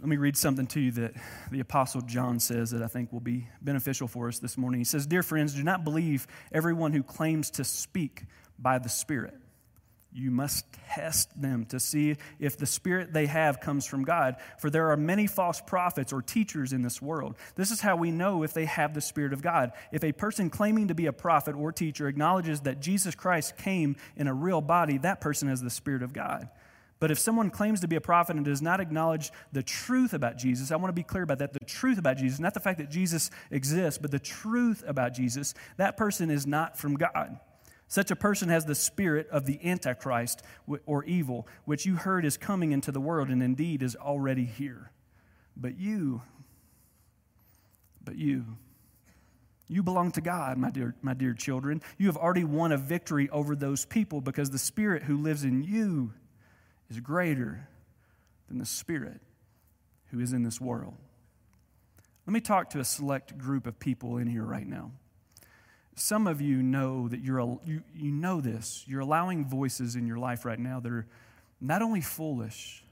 Let 0.00 0.08
me 0.08 0.16
read 0.16 0.36
something 0.36 0.66
to 0.68 0.80
you 0.80 0.92
that 0.92 1.14
the 1.50 1.60
Apostle 1.60 2.00
John 2.02 2.38
says 2.38 2.70
that 2.70 2.82
I 2.82 2.86
think 2.86 3.12
will 3.12 3.20
be 3.20 3.48
beneficial 3.60 4.06
for 4.06 4.28
us 4.28 4.38
this 4.38 4.56
morning. 4.56 4.80
He 4.80 4.84
says, 4.84 5.04
Dear 5.06 5.22
friends, 5.24 5.52
do 5.54 5.64
not 5.64 5.84
believe 5.84 6.26
everyone 6.52 6.92
who 6.92 7.02
claims 7.02 7.50
to 7.52 7.64
speak 7.64 8.22
by 8.58 8.78
the 8.78 8.88
Spirit 8.88 9.34
you 10.16 10.30
must 10.30 10.64
test 10.88 11.40
them 11.40 11.66
to 11.66 11.78
see 11.78 12.16
if 12.38 12.56
the 12.56 12.64
spirit 12.64 13.12
they 13.12 13.26
have 13.26 13.60
comes 13.60 13.84
from 13.84 14.02
God. 14.02 14.36
For 14.58 14.70
there 14.70 14.90
are 14.90 14.96
many 14.96 15.26
false 15.26 15.60
prophets 15.60 16.10
or 16.10 16.22
teachers 16.22 16.72
in 16.72 16.80
this 16.80 17.02
world. 17.02 17.36
This 17.54 17.70
is 17.70 17.82
how 17.82 17.96
we 17.96 18.10
know 18.10 18.42
if 18.42 18.54
they 18.54 18.64
have 18.64 18.94
the 18.94 19.02
spirit 19.02 19.34
of 19.34 19.42
God. 19.42 19.72
If 19.92 20.02
a 20.02 20.12
person 20.12 20.48
claiming 20.48 20.88
to 20.88 20.94
be 20.94 21.04
a 21.04 21.12
prophet 21.12 21.54
or 21.54 21.70
teacher 21.70 22.08
acknowledges 22.08 22.62
that 22.62 22.80
Jesus 22.80 23.14
Christ 23.14 23.58
came 23.58 23.96
in 24.16 24.26
a 24.26 24.32
real 24.32 24.62
body, 24.62 24.96
that 24.98 25.20
person 25.20 25.48
has 25.48 25.60
the 25.60 25.70
spirit 25.70 26.02
of 26.02 26.14
God. 26.14 26.48
But 26.98 27.10
if 27.10 27.18
someone 27.18 27.50
claims 27.50 27.80
to 27.80 27.88
be 27.88 27.96
a 27.96 28.00
prophet 28.00 28.36
and 28.36 28.44
does 28.44 28.62
not 28.62 28.80
acknowledge 28.80 29.30
the 29.52 29.62
truth 29.62 30.14
about 30.14 30.38
Jesus, 30.38 30.70
I 30.70 30.76
want 30.76 30.88
to 30.88 30.94
be 30.94 31.02
clear 31.02 31.24
about 31.24 31.40
that 31.40 31.52
the 31.52 31.60
truth 31.60 31.98
about 31.98 32.16
Jesus, 32.16 32.40
not 32.40 32.54
the 32.54 32.60
fact 32.60 32.78
that 32.78 32.88
Jesus 32.88 33.30
exists, 33.50 33.98
but 34.00 34.10
the 34.10 34.18
truth 34.18 34.82
about 34.86 35.12
Jesus, 35.12 35.52
that 35.76 35.98
person 35.98 36.30
is 36.30 36.46
not 36.46 36.78
from 36.78 36.94
God. 36.94 37.38
Such 37.88 38.10
a 38.10 38.16
person 38.16 38.48
has 38.48 38.64
the 38.64 38.74
spirit 38.74 39.28
of 39.30 39.46
the 39.46 39.60
Antichrist 39.64 40.42
or 40.86 41.04
evil, 41.04 41.46
which 41.64 41.86
you 41.86 41.96
heard 41.96 42.24
is 42.24 42.36
coming 42.36 42.72
into 42.72 42.90
the 42.90 43.00
world 43.00 43.28
and 43.28 43.42
indeed 43.42 43.82
is 43.82 43.94
already 43.94 44.44
here. 44.44 44.90
But 45.56 45.78
you, 45.78 46.22
but 48.04 48.16
you, 48.16 48.44
you 49.68 49.82
belong 49.82 50.10
to 50.12 50.20
God, 50.20 50.58
my 50.58 50.70
dear, 50.70 50.94
my 51.00 51.14
dear 51.14 51.32
children. 51.32 51.80
You 51.96 52.06
have 52.06 52.16
already 52.16 52.44
won 52.44 52.72
a 52.72 52.76
victory 52.76 53.30
over 53.30 53.54
those 53.54 53.84
people 53.84 54.20
because 54.20 54.50
the 54.50 54.58
spirit 54.58 55.04
who 55.04 55.16
lives 55.16 55.44
in 55.44 55.62
you 55.62 56.12
is 56.90 56.98
greater 57.00 57.68
than 58.48 58.58
the 58.58 58.66
spirit 58.66 59.20
who 60.10 60.20
is 60.20 60.32
in 60.32 60.42
this 60.42 60.60
world. 60.60 60.94
Let 62.26 62.32
me 62.32 62.40
talk 62.40 62.70
to 62.70 62.80
a 62.80 62.84
select 62.84 63.38
group 63.38 63.66
of 63.66 63.78
people 63.78 64.18
in 64.18 64.26
here 64.26 64.44
right 64.44 64.66
now. 64.66 64.90
Some 65.96 66.26
of 66.26 66.42
you 66.42 66.62
know 66.62 67.08
that 67.08 67.20
you're, 67.20 67.58
you, 67.64 67.82
you 67.94 68.12
know 68.12 68.42
this. 68.42 68.84
You're 68.86 69.00
allowing 69.00 69.46
voices 69.46 69.96
in 69.96 70.06
your 70.06 70.18
life 70.18 70.44
right 70.44 70.58
now 70.58 70.78
that 70.78 70.92
are 70.92 71.06
not 71.58 71.80
only 71.80 72.02
foolish, 72.02 72.84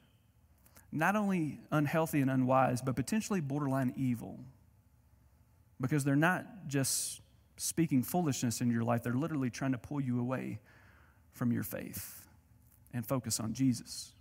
not 0.91 1.15
only 1.15 1.61
unhealthy 1.71 2.23
and 2.23 2.31
unwise, 2.31 2.81
but 2.81 2.97
potentially 2.97 3.43
borderline 3.43 3.93
evil. 3.97 4.41
Because 5.81 6.03
they're 6.03 6.17
not 6.17 6.47
just 6.67 7.21
speaking 7.59 8.03
foolishness 8.03 8.63
in 8.63 8.71
your 8.71 8.83
life, 8.85 9.03
they're 9.03 9.13
literally 9.13 9.51
trying 9.51 9.73
to 9.73 9.79
pull 9.79 10.01
you 10.01 10.19
away 10.19 10.59
from 11.33 11.53
your 11.53 11.63
faith 11.63 12.27
and 12.95 13.07
focus 13.07 13.39
on 13.39 13.53
Jesus. 13.53 14.13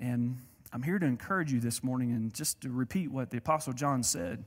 And 0.00 0.38
I'm 0.72 0.82
here 0.82 1.00
to 1.00 1.06
encourage 1.06 1.52
you 1.52 1.58
this 1.58 1.82
morning 1.82 2.12
and 2.12 2.32
just 2.32 2.60
to 2.60 2.70
repeat 2.70 3.10
what 3.10 3.30
the 3.30 3.38
Apostle 3.38 3.72
John 3.72 4.04
said 4.04 4.44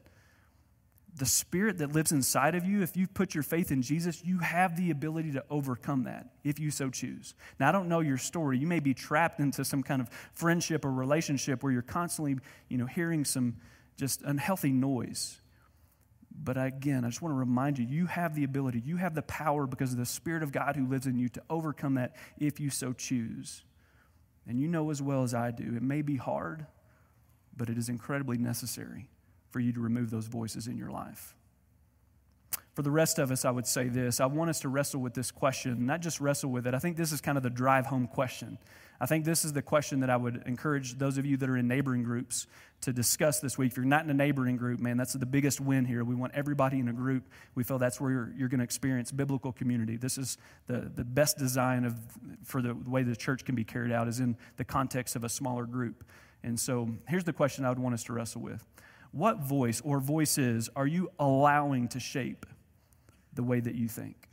the 1.15 1.25
spirit 1.25 1.79
that 1.79 1.91
lives 1.91 2.11
inside 2.11 2.55
of 2.55 2.65
you, 2.65 2.81
if 2.81 2.95
you 2.95 3.07
put 3.07 3.33
your 3.33 3.43
faith 3.43 3.71
in 3.71 3.81
Jesus, 3.81 4.23
you 4.23 4.39
have 4.39 4.77
the 4.77 4.91
ability 4.91 5.33
to 5.33 5.43
overcome 5.49 6.03
that 6.03 6.29
if 6.43 6.59
you 6.59 6.71
so 6.71 6.89
choose. 6.89 7.33
Now, 7.59 7.69
I 7.69 7.71
don't 7.71 7.89
know 7.89 7.99
your 7.99 8.17
story. 8.17 8.57
You 8.57 8.67
may 8.67 8.79
be 8.79 8.93
trapped 8.93 9.39
into 9.39 9.65
some 9.65 9.83
kind 9.83 10.01
of 10.01 10.09
friendship 10.33 10.85
or 10.85 10.91
relationship 10.91 11.63
where 11.63 11.71
you're 11.71 11.81
constantly, 11.81 12.37
you 12.69 12.77
know, 12.77 12.85
hearing 12.85 13.25
some 13.25 13.57
just 13.97 14.21
unhealthy 14.21 14.71
noise. 14.71 15.39
But 16.33 16.57
again, 16.57 17.03
I 17.03 17.09
just 17.09 17.21
want 17.21 17.33
to 17.33 17.37
remind 17.37 17.77
you, 17.77 17.85
you 17.85 18.05
have 18.05 18.33
the 18.33 18.45
ability, 18.45 18.81
you 18.85 18.95
have 18.95 19.13
the 19.13 19.21
power 19.21 19.67
because 19.67 19.91
of 19.91 19.97
the 19.97 20.05
Spirit 20.05 20.43
of 20.43 20.53
God 20.53 20.77
who 20.77 20.87
lives 20.87 21.07
in 21.07 21.17
you 21.17 21.27
to 21.29 21.43
overcome 21.49 21.95
that 21.95 22.15
if 22.39 22.59
you 22.59 22.69
so 22.69 22.93
choose. 22.93 23.63
And 24.47 24.59
you 24.59 24.69
know 24.69 24.89
as 24.91 25.01
well 25.01 25.23
as 25.23 25.33
I 25.33 25.51
do, 25.51 25.75
it 25.75 25.83
may 25.83 26.01
be 26.01 26.15
hard, 26.15 26.65
but 27.55 27.69
it 27.69 27.77
is 27.77 27.89
incredibly 27.89 28.37
necessary 28.37 29.07
for 29.51 29.59
you 29.59 29.71
to 29.73 29.79
remove 29.79 30.09
those 30.09 30.27
voices 30.27 30.67
in 30.67 30.77
your 30.77 30.89
life. 30.89 31.35
For 32.73 32.83
the 32.83 32.91
rest 32.91 33.19
of 33.19 33.31
us, 33.31 33.43
I 33.43 33.51
would 33.51 33.67
say 33.67 33.89
this 33.89 34.19
I 34.19 34.25
want 34.25 34.49
us 34.49 34.61
to 34.61 34.69
wrestle 34.69 35.01
with 35.01 35.13
this 35.13 35.29
question, 35.29 35.85
not 35.85 36.01
just 36.01 36.21
wrestle 36.21 36.49
with 36.49 36.65
it. 36.67 36.73
I 36.73 36.79
think 36.79 36.97
this 36.97 37.11
is 37.11 37.21
kind 37.21 37.37
of 37.37 37.43
the 37.43 37.49
drive 37.49 37.85
home 37.85 38.07
question. 38.07 38.57
I 38.99 39.07
think 39.07 39.25
this 39.25 39.43
is 39.43 39.51
the 39.51 39.63
question 39.63 40.01
that 40.01 40.11
I 40.11 40.15
would 40.15 40.43
encourage 40.45 40.97
those 40.99 41.17
of 41.17 41.25
you 41.25 41.35
that 41.37 41.49
are 41.49 41.57
in 41.57 41.67
neighboring 41.67 42.03
groups 42.03 42.45
to 42.81 42.93
discuss 42.93 43.39
this 43.39 43.57
week. 43.57 43.71
If 43.71 43.77
you're 43.77 43.85
not 43.85 44.03
in 44.03 44.11
a 44.11 44.13
neighboring 44.13 44.57
group, 44.57 44.79
man, 44.79 44.95
that's 44.95 45.13
the 45.13 45.25
biggest 45.25 45.59
win 45.59 45.85
here. 45.85 46.03
We 46.03 46.13
want 46.13 46.33
everybody 46.35 46.79
in 46.79 46.87
a 46.87 46.93
group. 46.93 47.27
We 47.55 47.63
feel 47.63 47.79
that's 47.79 47.99
where 47.99 48.11
you're, 48.11 48.33
you're 48.37 48.47
going 48.47 48.59
to 48.59 48.63
experience 48.63 49.11
biblical 49.11 49.51
community. 49.51 49.97
This 49.97 50.19
is 50.19 50.37
the, 50.67 50.91
the 50.95 51.03
best 51.03 51.39
design 51.39 51.83
of, 51.83 51.95
for 52.43 52.61
the 52.61 52.75
way 52.75 53.01
the 53.01 53.15
church 53.15 53.43
can 53.43 53.55
be 53.55 53.63
carried 53.63 53.91
out 53.91 54.07
is 54.07 54.19
in 54.19 54.37
the 54.57 54.63
context 54.63 55.15
of 55.15 55.23
a 55.23 55.29
smaller 55.29 55.65
group. 55.65 56.03
And 56.43 56.59
so 56.59 56.89
here's 57.07 57.23
the 57.23 57.33
question 57.33 57.65
I 57.65 57.69
would 57.69 57.79
want 57.79 57.95
us 57.95 58.03
to 58.03 58.13
wrestle 58.13 58.41
with 58.41 58.63
What 59.11 59.39
voice 59.39 59.81
or 59.81 59.99
voices 59.99 60.69
are 60.75 60.87
you 60.87 61.11
allowing 61.19 61.89
to 61.89 61.99
shape 61.99 62.45
the 63.33 63.43
way 63.43 63.59
that 63.59 63.75
you 63.75 63.87
think? 63.87 64.29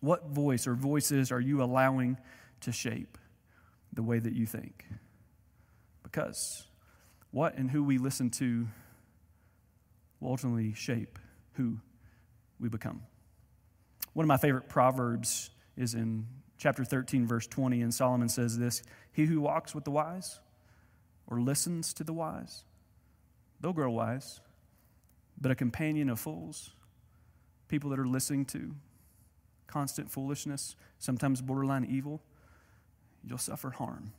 What 0.00 0.28
voice 0.28 0.66
or 0.66 0.74
voices 0.74 1.30
are 1.32 1.40
you 1.40 1.62
allowing 1.62 2.16
to 2.60 2.72
shape 2.72 3.18
the 3.92 4.02
way 4.02 4.18
that 4.18 4.32
you 4.32 4.46
think? 4.46 4.86
Because 6.02 6.66
what 7.32 7.56
and 7.56 7.70
who 7.70 7.82
we 7.82 7.98
listen 7.98 8.30
to 8.30 8.66
will 10.20 10.30
ultimately 10.30 10.72
shape 10.74 11.18
who 11.54 11.78
we 12.58 12.68
become. 12.68 13.02
One 14.12 14.24
of 14.24 14.28
my 14.28 14.36
favorite 14.36 14.68
proverbs 14.68 15.50
is 15.76 15.94
in 15.94 16.26
chapter 16.58 16.84
13, 16.84 17.26
verse 17.26 17.46
20, 17.46 17.82
and 17.82 17.92
Solomon 17.92 18.28
says 18.28 18.58
this 18.58 18.82
He 19.12 19.26
who 19.26 19.40
walks 19.40 19.74
with 19.74 19.84
the 19.84 19.90
wise 19.90 20.40
or 21.26 21.40
listens 21.40 21.92
to 21.94 22.04
the 22.04 22.12
wise, 22.12 22.64
they'll 23.60 23.72
grow 23.72 23.90
wise. 23.90 24.40
But 25.40 25.50
a 25.50 25.54
companion 25.54 26.10
of 26.10 26.20
fools, 26.20 26.70
people 27.68 27.90
that 27.90 27.98
are 27.98 28.06
listening 28.06 28.44
to 28.46 28.74
constant 29.66 30.10
foolishness, 30.10 30.76
sometimes 30.98 31.40
borderline 31.40 31.84
evil, 31.84 32.22
you'll 33.24 33.38
suffer 33.38 33.70
harm. 33.70 34.12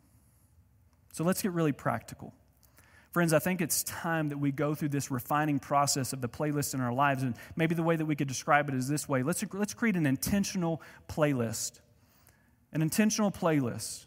So 1.13 1.23
let's 1.23 1.41
get 1.41 1.51
really 1.51 1.73
practical. 1.73 2.33
Friends, 3.11 3.33
I 3.33 3.39
think 3.39 3.59
it's 3.59 3.83
time 3.83 4.29
that 4.29 4.37
we 4.37 4.51
go 4.51 4.73
through 4.73 4.89
this 4.89 5.11
refining 5.11 5.59
process 5.59 6.13
of 6.13 6.21
the 6.21 6.29
playlist 6.29 6.73
in 6.73 6.79
our 6.79 6.93
lives. 6.93 7.23
And 7.23 7.35
maybe 7.57 7.75
the 7.75 7.83
way 7.83 7.97
that 7.97 8.05
we 8.05 8.15
could 8.15 8.29
describe 8.29 8.69
it 8.69 8.75
is 8.75 8.87
this 8.87 9.07
way 9.07 9.21
let's, 9.21 9.43
let's 9.53 9.73
create 9.73 9.97
an 9.97 10.05
intentional 10.05 10.81
playlist. 11.09 11.81
An 12.73 12.81
intentional 12.81 13.31
playlist, 13.31 14.05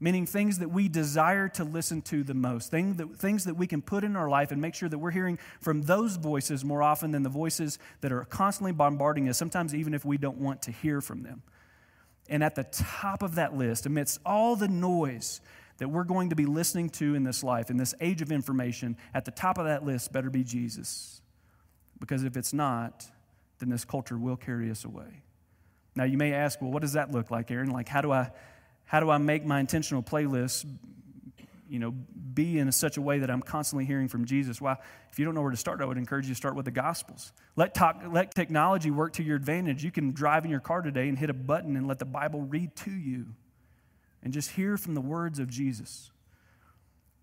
meaning 0.00 0.26
things 0.26 0.58
that 0.58 0.70
we 0.70 0.88
desire 0.88 1.48
to 1.48 1.64
listen 1.64 2.02
to 2.02 2.22
the 2.22 2.34
most, 2.34 2.70
things 2.70 2.96
that, 2.96 3.16
things 3.16 3.44
that 3.44 3.54
we 3.54 3.66
can 3.66 3.82
put 3.82 4.04
in 4.04 4.14
our 4.16 4.28
life 4.28 4.52
and 4.52 4.60
make 4.60 4.74
sure 4.74 4.88
that 4.88 4.98
we're 4.98 5.10
hearing 5.10 5.38
from 5.60 5.82
those 5.82 6.16
voices 6.16 6.64
more 6.64 6.82
often 6.82 7.10
than 7.10 7.22
the 7.22 7.28
voices 7.28 7.78
that 8.00 8.12
are 8.12 8.24
constantly 8.24 8.72
bombarding 8.72 9.28
us, 9.28 9.36
sometimes 9.36 9.74
even 9.74 9.94
if 9.94 10.04
we 10.04 10.16
don't 10.16 10.38
want 10.38 10.62
to 10.62 10.70
hear 10.70 11.00
from 11.00 11.22
them. 11.22 11.42
And 12.28 12.44
at 12.44 12.54
the 12.54 12.64
top 12.64 13.22
of 13.22 13.36
that 13.36 13.56
list, 13.56 13.86
amidst 13.86 14.20
all 14.24 14.54
the 14.54 14.68
noise 14.68 15.40
that 15.78 15.88
we're 15.88 16.04
going 16.04 16.30
to 16.30 16.36
be 16.36 16.46
listening 16.46 16.90
to 16.90 17.14
in 17.14 17.24
this 17.24 17.42
life, 17.42 17.70
in 17.70 17.76
this 17.76 17.94
age 18.00 18.20
of 18.20 18.30
information, 18.30 18.96
at 19.14 19.24
the 19.24 19.30
top 19.30 19.58
of 19.58 19.64
that 19.64 19.84
list 19.84 20.12
better 20.12 20.30
be 20.30 20.44
Jesus. 20.44 21.22
Because 21.98 22.24
if 22.24 22.36
it's 22.36 22.52
not, 22.52 23.06
then 23.58 23.70
this 23.70 23.84
culture 23.84 24.18
will 24.18 24.36
carry 24.36 24.70
us 24.70 24.84
away. 24.84 25.22
Now, 25.96 26.04
you 26.04 26.16
may 26.16 26.32
ask, 26.32 26.60
well, 26.60 26.70
what 26.70 26.82
does 26.82 26.92
that 26.92 27.10
look 27.10 27.30
like, 27.30 27.50
Aaron? 27.50 27.70
Like, 27.70 27.88
how 27.88 28.00
do 28.00 28.12
I, 28.12 28.30
how 28.88 29.00
do 29.00 29.10
I 29.10 29.18
make 29.18 29.44
my 29.44 29.60
intentional 29.60 30.02
playlist, 30.02 30.66
you 31.68 31.78
know, 31.78 31.90
be 31.90 32.58
in 32.58 32.72
such 32.72 32.96
a 32.96 33.02
way 33.02 33.18
that 33.18 33.30
I'm 33.30 33.42
constantly 33.42 33.84
hearing 33.84 34.08
from 34.08 34.24
Jesus? 34.24 34.62
Well, 34.62 34.78
if 35.12 35.18
you 35.18 35.26
don't 35.26 35.34
know 35.34 35.42
where 35.42 35.50
to 35.50 35.58
start, 35.58 35.82
I 35.82 35.84
would 35.84 35.98
encourage 35.98 36.24
you 36.24 36.32
to 36.32 36.36
start 36.36 36.54
with 36.54 36.64
the 36.64 36.70
Gospels. 36.70 37.34
Let, 37.54 37.74
talk, 37.74 38.02
let 38.08 38.34
technology 38.34 38.90
work 38.90 39.12
to 39.14 39.22
your 39.22 39.36
advantage. 39.36 39.84
You 39.84 39.90
can 39.90 40.12
drive 40.12 40.46
in 40.46 40.50
your 40.50 40.60
car 40.60 40.80
today 40.80 41.06
and 41.06 41.18
hit 41.18 41.28
a 41.28 41.34
button 41.34 41.76
and 41.76 41.86
let 41.86 41.98
the 41.98 42.06
Bible 42.06 42.40
read 42.40 42.74
to 42.76 42.90
you 42.90 43.26
and 44.22 44.32
just 44.32 44.52
hear 44.52 44.78
from 44.78 44.94
the 44.94 45.02
words 45.02 45.38
of 45.38 45.50
Jesus. 45.50 46.10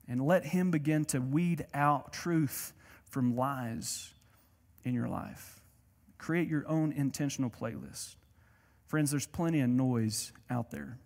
And 0.07 0.23
let 0.23 0.45
Him 0.45 0.69
begin 0.69 1.05
to 1.05 1.19
weed 1.19 1.65
out 1.73 2.13
truth 2.13 2.73
from 3.09 3.35
lies 3.35 4.13
in 4.83 4.93
your 4.93 5.07
life. 5.07 5.59
Create 6.19 6.47
your 6.47 6.63
own 6.67 6.91
intentional 6.91 7.49
playlist. 7.49 8.17
Friends, 8.85 9.09
there's 9.09 9.25
plenty 9.25 9.61
of 9.61 9.69
noise 9.69 10.31
out 10.47 10.69
there. 10.69 10.99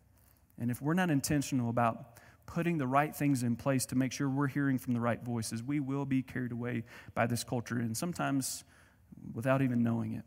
And 0.60 0.69
if 0.69 0.82
we're 0.82 0.93
not 0.93 1.10
intentional 1.10 1.69
about 1.69 2.17
putting 2.45 2.78
the 2.78 2.88
right 2.88 3.15
things 3.15 3.43
in 3.43 3.56
place 3.56 3.86
to 3.88 3.95
make 3.95 4.12
sure 4.12 4.28
we're 4.28 4.48
hearing 4.48 4.78
from 4.78 4.93
the 4.93 5.00
right 5.00 5.24
voices, 5.24 5.63
we 5.63 5.80
will 5.80 6.06
be 6.06 6.22
carried 6.22 6.52
away 6.52 6.84
by 7.13 7.28
this 7.28 7.43
culture, 7.43 7.78
and 7.78 7.95
sometimes 7.95 8.63
without 9.34 9.62
even 9.62 9.84
knowing 9.84 10.13
it. 10.13 10.26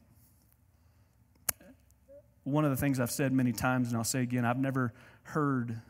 One 2.45 2.65
of 2.65 2.71
the 2.71 2.77
things 2.77 2.99
I've 2.99 3.11
said 3.11 3.33
many 3.33 3.53
times, 3.53 3.89
and 3.89 3.97
I'll 3.97 4.05
say 4.05 4.23
again, 4.23 4.45
I've 4.45 4.59
never 4.59 4.93
heard 5.25 5.81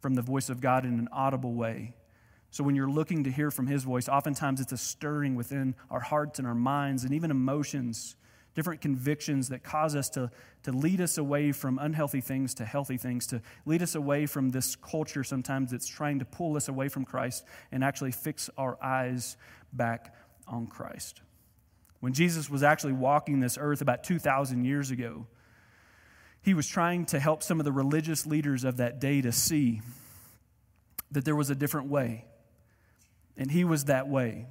from 0.00 0.14
the 0.14 0.22
voice 0.22 0.48
of 0.48 0.60
God 0.60 0.84
in 0.84 0.98
an 0.98 1.08
audible 1.12 1.54
way. 1.54 1.94
So 2.50 2.64
when 2.64 2.74
you're 2.74 2.90
looking 2.90 3.24
to 3.24 3.30
hear 3.30 3.50
from 3.50 3.66
his 3.66 3.84
voice, 3.84 4.08
oftentimes 4.08 4.60
it's 4.60 4.72
a 4.72 4.76
stirring 4.76 5.36
within 5.36 5.74
our 5.90 6.00
hearts 6.00 6.38
and 6.38 6.46
our 6.46 6.54
minds 6.54 7.04
and 7.04 7.14
even 7.14 7.30
emotions, 7.30 8.16
different 8.54 8.80
convictions 8.80 9.48
that 9.48 9.62
cause 9.62 9.96
us 9.96 10.08
to, 10.10 10.30
to 10.62 10.72
lead 10.72 11.00
us 11.00 11.18
away 11.18 11.52
from 11.52 11.78
unhealthy 11.78 12.20
things 12.20 12.54
to 12.54 12.64
healthy 12.64 12.96
things, 12.96 13.26
to 13.28 13.40
lead 13.64 13.82
us 13.82 13.94
away 13.94 14.26
from 14.26 14.50
this 14.50 14.76
culture 14.76 15.24
sometimes 15.24 15.70
that's 15.70 15.88
trying 15.88 16.18
to 16.18 16.24
pull 16.24 16.56
us 16.56 16.68
away 16.68 16.88
from 16.88 17.04
Christ 17.04 17.44
and 17.70 17.82
actually 17.82 18.12
fix 18.12 18.50
our 18.58 18.82
eyes 18.82 19.36
back 19.72 20.14
on 20.46 20.66
Christ. 20.66 21.22
When 22.00 22.12
Jesus 22.12 22.50
was 22.50 22.62
actually 22.62 22.94
walking 22.94 23.40
this 23.40 23.56
earth 23.58 23.80
about 23.80 24.04
2,000 24.04 24.64
years 24.64 24.90
ago, 24.90 25.26
he 26.42 26.54
was 26.54 26.66
trying 26.66 27.06
to 27.06 27.20
help 27.20 27.42
some 27.42 27.60
of 27.60 27.64
the 27.64 27.72
religious 27.72 28.26
leaders 28.26 28.64
of 28.64 28.78
that 28.78 29.00
day 29.00 29.20
to 29.20 29.30
see 29.30 29.80
that 31.12 31.24
there 31.24 31.36
was 31.36 31.50
a 31.50 31.54
different 31.54 31.88
way. 31.88 32.24
And 33.36 33.50
he 33.50 33.64
was 33.64 33.84
that 33.84 34.08
way. 34.08 34.46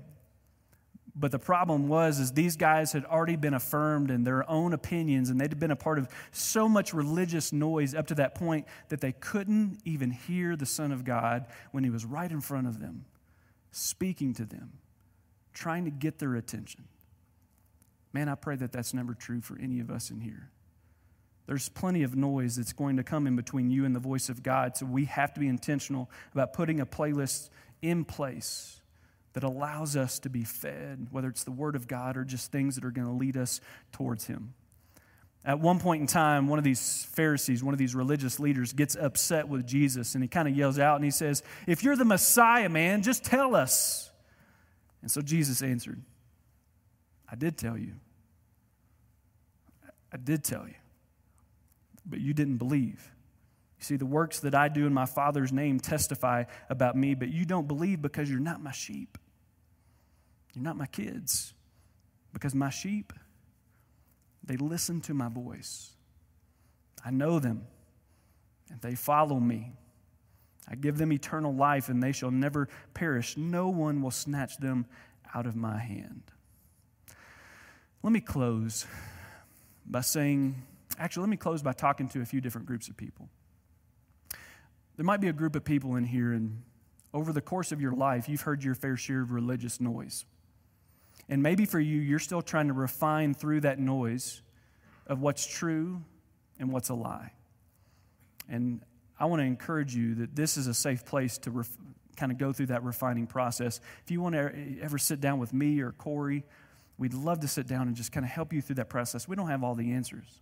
But 1.15 1.31
the 1.31 1.39
problem 1.39 1.87
was 1.87 2.19
is 2.19 2.31
these 2.31 2.55
guys 2.55 2.93
had 2.93 3.05
already 3.05 3.35
been 3.35 3.53
affirmed 3.53 4.11
in 4.11 4.23
their 4.23 4.49
own 4.49 4.73
opinions 4.73 5.29
and 5.29 5.39
they'd 5.39 5.59
been 5.59 5.71
a 5.71 5.75
part 5.75 5.99
of 5.99 6.07
so 6.31 6.69
much 6.69 6.93
religious 6.93 7.51
noise 7.51 7.93
up 7.93 8.07
to 8.07 8.15
that 8.15 8.35
point 8.35 8.65
that 8.89 9.01
they 9.01 9.11
couldn't 9.11 9.79
even 9.83 10.11
hear 10.11 10.55
the 10.55 10.65
son 10.65 10.91
of 10.91 11.03
God 11.03 11.47
when 11.71 11.83
he 11.83 11.89
was 11.89 12.05
right 12.05 12.31
in 12.31 12.39
front 12.39 12.67
of 12.67 12.79
them 12.79 13.05
speaking 13.71 14.33
to 14.35 14.45
them 14.45 14.73
trying 15.53 15.85
to 15.85 15.91
get 15.91 16.19
their 16.19 16.35
attention. 16.35 16.85
Man, 18.13 18.29
I 18.29 18.35
pray 18.35 18.55
that 18.57 18.71
that's 18.71 18.93
never 18.93 19.13
true 19.13 19.41
for 19.41 19.57
any 19.59 19.79
of 19.79 19.89
us 19.89 20.09
in 20.09 20.19
here. 20.19 20.49
There's 21.47 21.69
plenty 21.69 22.03
of 22.03 22.15
noise 22.15 22.55
that's 22.55 22.73
going 22.73 22.97
to 22.97 23.03
come 23.03 23.27
in 23.27 23.35
between 23.35 23.71
you 23.71 23.83
and 23.85 23.95
the 23.95 23.99
voice 23.99 24.29
of 24.29 24.43
God. 24.43 24.77
So 24.77 24.85
we 24.85 25.05
have 25.05 25.33
to 25.33 25.39
be 25.39 25.47
intentional 25.47 26.09
about 26.33 26.53
putting 26.53 26.79
a 26.79 26.85
playlist 26.85 27.49
in 27.81 28.05
place 28.05 28.80
that 29.33 29.43
allows 29.43 29.95
us 29.95 30.19
to 30.19 30.29
be 30.29 30.43
fed, 30.43 31.07
whether 31.11 31.27
it's 31.27 31.43
the 31.43 31.51
Word 31.51 31.75
of 31.75 31.87
God 31.87 32.17
or 32.17 32.23
just 32.23 32.51
things 32.51 32.75
that 32.75 32.85
are 32.85 32.91
going 32.91 33.07
to 33.07 33.13
lead 33.13 33.37
us 33.37 33.61
towards 33.91 34.27
Him. 34.27 34.53
At 35.43 35.59
one 35.59 35.79
point 35.79 36.01
in 36.01 36.07
time, 36.07 36.47
one 36.47 36.59
of 36.59 36.65
these 36.65 37.07
Pharisees, 37.13 37.63
one 37.63 37.73
of 37.73 37.79
these 37.79 37.95
religious 37.95 38.39
leaders, 38.39 38.73
gets 38.73 38.95
upset 38.95 39.47
with 39.47 39.65
Jesus 39.65 40.13
and 40.13 40.23
he 40.23 40.27
kind 40.27 40.47
of 40.47 40.55
yells 40.55 40.77
out 40.77 40.97
and 40.97 41.03
he 41.03 41.09
says, 41.09 41.41
If 41.65 41.83
you're 41.83 41.95
the 41.95 42.05
Messiah, 42.05 42.69
man, 42.69 43.01
just 43.01 43.23
tell 43.23 43.55
us. 43.55 44.11
And 45.01 45.09
so 45.09 45.19
Jesus 45.21 45.63
answered, 45.63 45.99
I 47.27 47.35
did 47.35 47.57
tell 47.57 47.75
you. 47.75 47.93
I 50.13 50.17
did 50.17 50.43
tell 50.43 50.67
you 50.67 50.75
but 52.05 52.19
you 52.19 52.33
didn't 52.33 52.57
believe. 52.57 53.11
You 53.79 53.83
see, 53.83 53.95
the 53.95 54.05
works 54.05 54.39
that 54.41 54.53
I 54.53 54.67
do 54.67 54.85
in 54.85 54.93
my 54.93 55.05
Father's 55.05 55.51
name 55.51 55.79
testify 55.79 56.43
about 56.69 56.95
me, 56.95 57.15
but 57.15 57.29
you 57.29 57.45
don't 57.45 57.67
believe 57.67 58.01
because 58.01 58.29
you're 58.29 58.39
not 58.39 58.61
my 58.61 58.71
sheep. 58.71 59.17
You're 60.53 60.63
not 60.63 60.77
my 60.77 60.85
kids. 60.85 61.53
Because 62.33 62.55
my 62.55 62.69
sheep, 62.69 63.13
they 64.43 64.57
listen 64.57 65.01
to 65.01 65.13
my 65.13 65.29
voice. 65.29 65.91
I 67.03 67.11
know 67.11 67.39
them, 67.39 67.65
and 68.69 68.79
they 68.81 68.95
follow 68.95 69.39
me. 69.39 69.73
I 70.67 70.75
give 70.75 70.97
them 70.97 71.11
eternal 71.11 71.53
life, 71.53 71.89
and 71.89 72.01
they 72.01 72.11
shall 72.11 72.31
never 72.31 72.69
perish. 72.93 73.35
No 73.35 73.69
one 73.69 74.01
will 74.01 74.11
snatch 74.11 74.57
them 74.57 74.85
out 75.33 75.45
of 75.45 75.55
my 75.55 75.77
hand. 75.77 76.23
Let 78.03 78.13
me 78.13 78.21
close 78.21 78.85
by 79.85 80.01
saying 80.01 80.63
Actually, 81.01 81.21
let 81.21 81.29
me 81.29 81.37
close 81.37 81.61
by 81.63 81.73
talking 81.73 82.07
to 82.09 82.21
a 82.21 82.25
few 82.25 82.41
different 82.41 82.67
groups 82.67 82.87
of 82.87 82.95
people. 82.95 83.27
There 84.97 85.05
might 85.05 85.21
be 85.21 85.29
a 85.29 85.33
group 85.33 85.55
of 85.55 85.63
people 85.63 85.95
in 85.95 86.03
here, 86.03 86.31
and 86.31 86.61
over 87.13 87.33
the 87.33 87.41
course 87.41 87.71
of 87.71 87.81
your 87.81 87.93
life, 87.93 88.29
you've 88.29 88.41
heard 88.41 88.63
your 88.63 88.75
fair 88.75 88.95
share 88.97 89.21
of 89.21 89.31
religious 89.31 89.81
noise. 89.81 90.25
And 91.29 91.41
maybe 91.41 91.65
for 91.65 91.79
you, 91.79 91.99
you're 91.99 92.19
still 92.19 92.41
trying 92.41 92.67
to 92.67 92.73
refine 92.73 93.33
through 93.33 93.61
that 93.61 93.79
noise 93.79 94.41
of 95.07 95.21
what's 95.21 95.45
true 95.45 96.01
and 96.59 96.71
what's 96.71 96.89
a 96.89 96.93
lie. 96.93 97.31
And 98.49 98.81
I 99.19 99.25
want 99.25 99.41
to 99.41 99.45
encourage 99.45 99.95
you 99.95 100.15
that 100.15 100.35
this 100.35 100.57
is 100.57 100.67
a 100.67 100.73
safe 100.73 101.05
place 101.05 101.37
to 101.39 101.51
ref- 101.51 101.77
kind 102.17 102.31
of 102.31 102.37
go 102.37 102.51
through 102.51 102.67
that 102.67 102.83
refining 102.83 103.27
process. 103.27 103.79
If 104.03 104.11
you 104.11 104.21
want 104.21 104.35
to 104.35 104.77
ever 104.81 104.97
sit 104.97 105.21
down 105.21 105.39
with 105.39 105.53
me 105.53 105.79
or 105.81 105.91
Corey, 105.91 106.43
we'd 106.97 107.13
love 107.13 107.39
to 107.41 107.47
sit 107.47 107.67
down 107.67 107.87
and 107.87 107.95
just 107.95 108.11
kind 108.11 108.25
of 108.25 108.31
help 108.31 108.51
you 108.51 108.61
through 108.61 108.75
that 108.75 108.89
process. 108.89 109.27
We 109.27 109.35
don't 109.35 109.47
have 109.47 109.63
all 109.63 109.75
the 109.75 109.91
answers. 109.93 110.41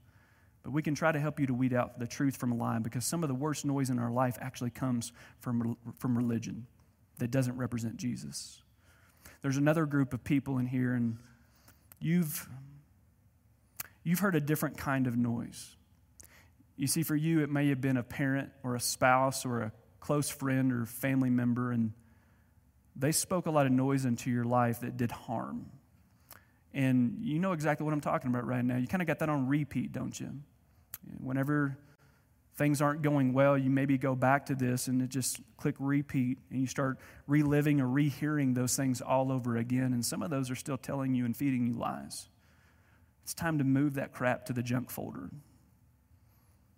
But 0.64 0.72
we 0.72 0.82
can 0.82 0.96
try 0.96 1.12
to 1.12 1.20
help 1.20 1.40
you 1.40 1.48
to 1.48 1.54
weed 1.54 1.74
out 1.74 2.00
the 2.00 2.08
truth 2.08 2.36
from 2.36 2.52
a 2.52 2.56
lie 2.56 2.80
because 2.80 3.06
some 3.06 3.24
of 3.24 3.30
the 3.30 3.36
worst 3.36 3.64
noise 3.64 3.90
in 3.90 4.00
our 4.00 4.12
life 4.12 4.38
actually 4.42 4.72
comes 4.72 5.14
from, 5.40 5.78
from 5.98 6.18
religion 6.18 6.68
that 7.18 7.32
doesn't 7.32 7.58
represent 7.58 7.98
Jesus. 7.98 8.62
There's 9.42 9.58
another 9.58 9.86
group 9.86 10.14
of 10.14 10.24
people 10.24 10.58
in 10.58 10.66
here, 10.66 10.94
and 10.94 11.18
you've, 12.00 12.48
you've 14.04 14.20
heard 14.20 14.36
a 14.36 14.42
different 14.42 14.78
kind 14.78 15.08
of 15.08 15.16
noise. 15.18 15.76
You 16.76 16.88
see, 16.88 17.04
for 17.04 17.16
you, 17.16 17.42
it 17.42 17.50
may 17.50 17.70
have 17.70 17.82
been 17.82 17.98
a 17.98 18.04
parent 18.04 18.52
or 18.64 18.76
a 18.76 18.80
spouse 18.80 19.46
or 19.46 19.62
a 19.62 19.72
close 20.00 20.30
friend 20.30 20.72
or 20.72 20.86
family 20.86 21.30
member, 21.30 21.72
and 21.72 21.94
they 22.96 23.12
spoke 23.12 23.46
a 23.46 23.52
lot 23.52 23.66
of 23.66 23.72
noise 23.72 24.06
into 24.06 24.30
your 24.30 24.46
life 24.46 24.82
that 24.82 24.98
did 24.98 25.12
harm. 25.12 25.66
And 26.74 27.18
you 27.22 27.40
know 27.40 27.54
exactly 27.54 27.84
what 27.84 27.94
I'm 27.94 28.02
talking 28.02 28.30
about 28.30 28.46
right 28.46 28.64
now. 28.64 28.78
You 28.78 28.88
kind 28.88 29.02
of 29.02 29.08
got 29.08 29.20
that 29.20 29.30
on 29.30 29.48
repeat, 29.48 29.92
don't 29.92 30.18
you? 30.20 30.32
Whenever 31.22 31.78
things 32.60 32.82
aren't 32.82 33.02
going 33.02 33.32
well, 33.32 33.58
you 33.58 33.70
maybe 33.70 33.98
go 33.98 34.14
back 34.16 34.46
to 34.48 34.54
this 34.54 34.90
and 34.90 35.02
it 35.02 35.08
just 35.08 35.40
click 35.56 35.76
repeat 35.80 36.38
and 36.52 36.60
you 36.60 36.68
start 36.68 37.00
reliving 37.26 37.80
or 37.80 37.88
rehearing 37.88 38.54
those 38.54 38.76
things 38.76 39.00
all 39.00 39.32
over 39.32 39.56
again. 39.56 39.94
And 39.94 40.06
some 40.06 40.22
of 40.22 40.30
those 40.30 40.52
are 40.52 40.56
still 40.56 40.78
telling 40.78 41.16
you 41.16 41.24
and 41.24 41.36
feeding 41.36 41.66
you 41.66 41.74
lies. 41.74 42.28
It's 43.24 43.34
time 43.34 43.60
to 43.60 43.64
move 43.64 43.94
that 43.94 44.12
crap 44.12 44.46
to 44.48 44.54
the 44.54 44.62
junk 44.62 44.92
folder. 44.92 45.30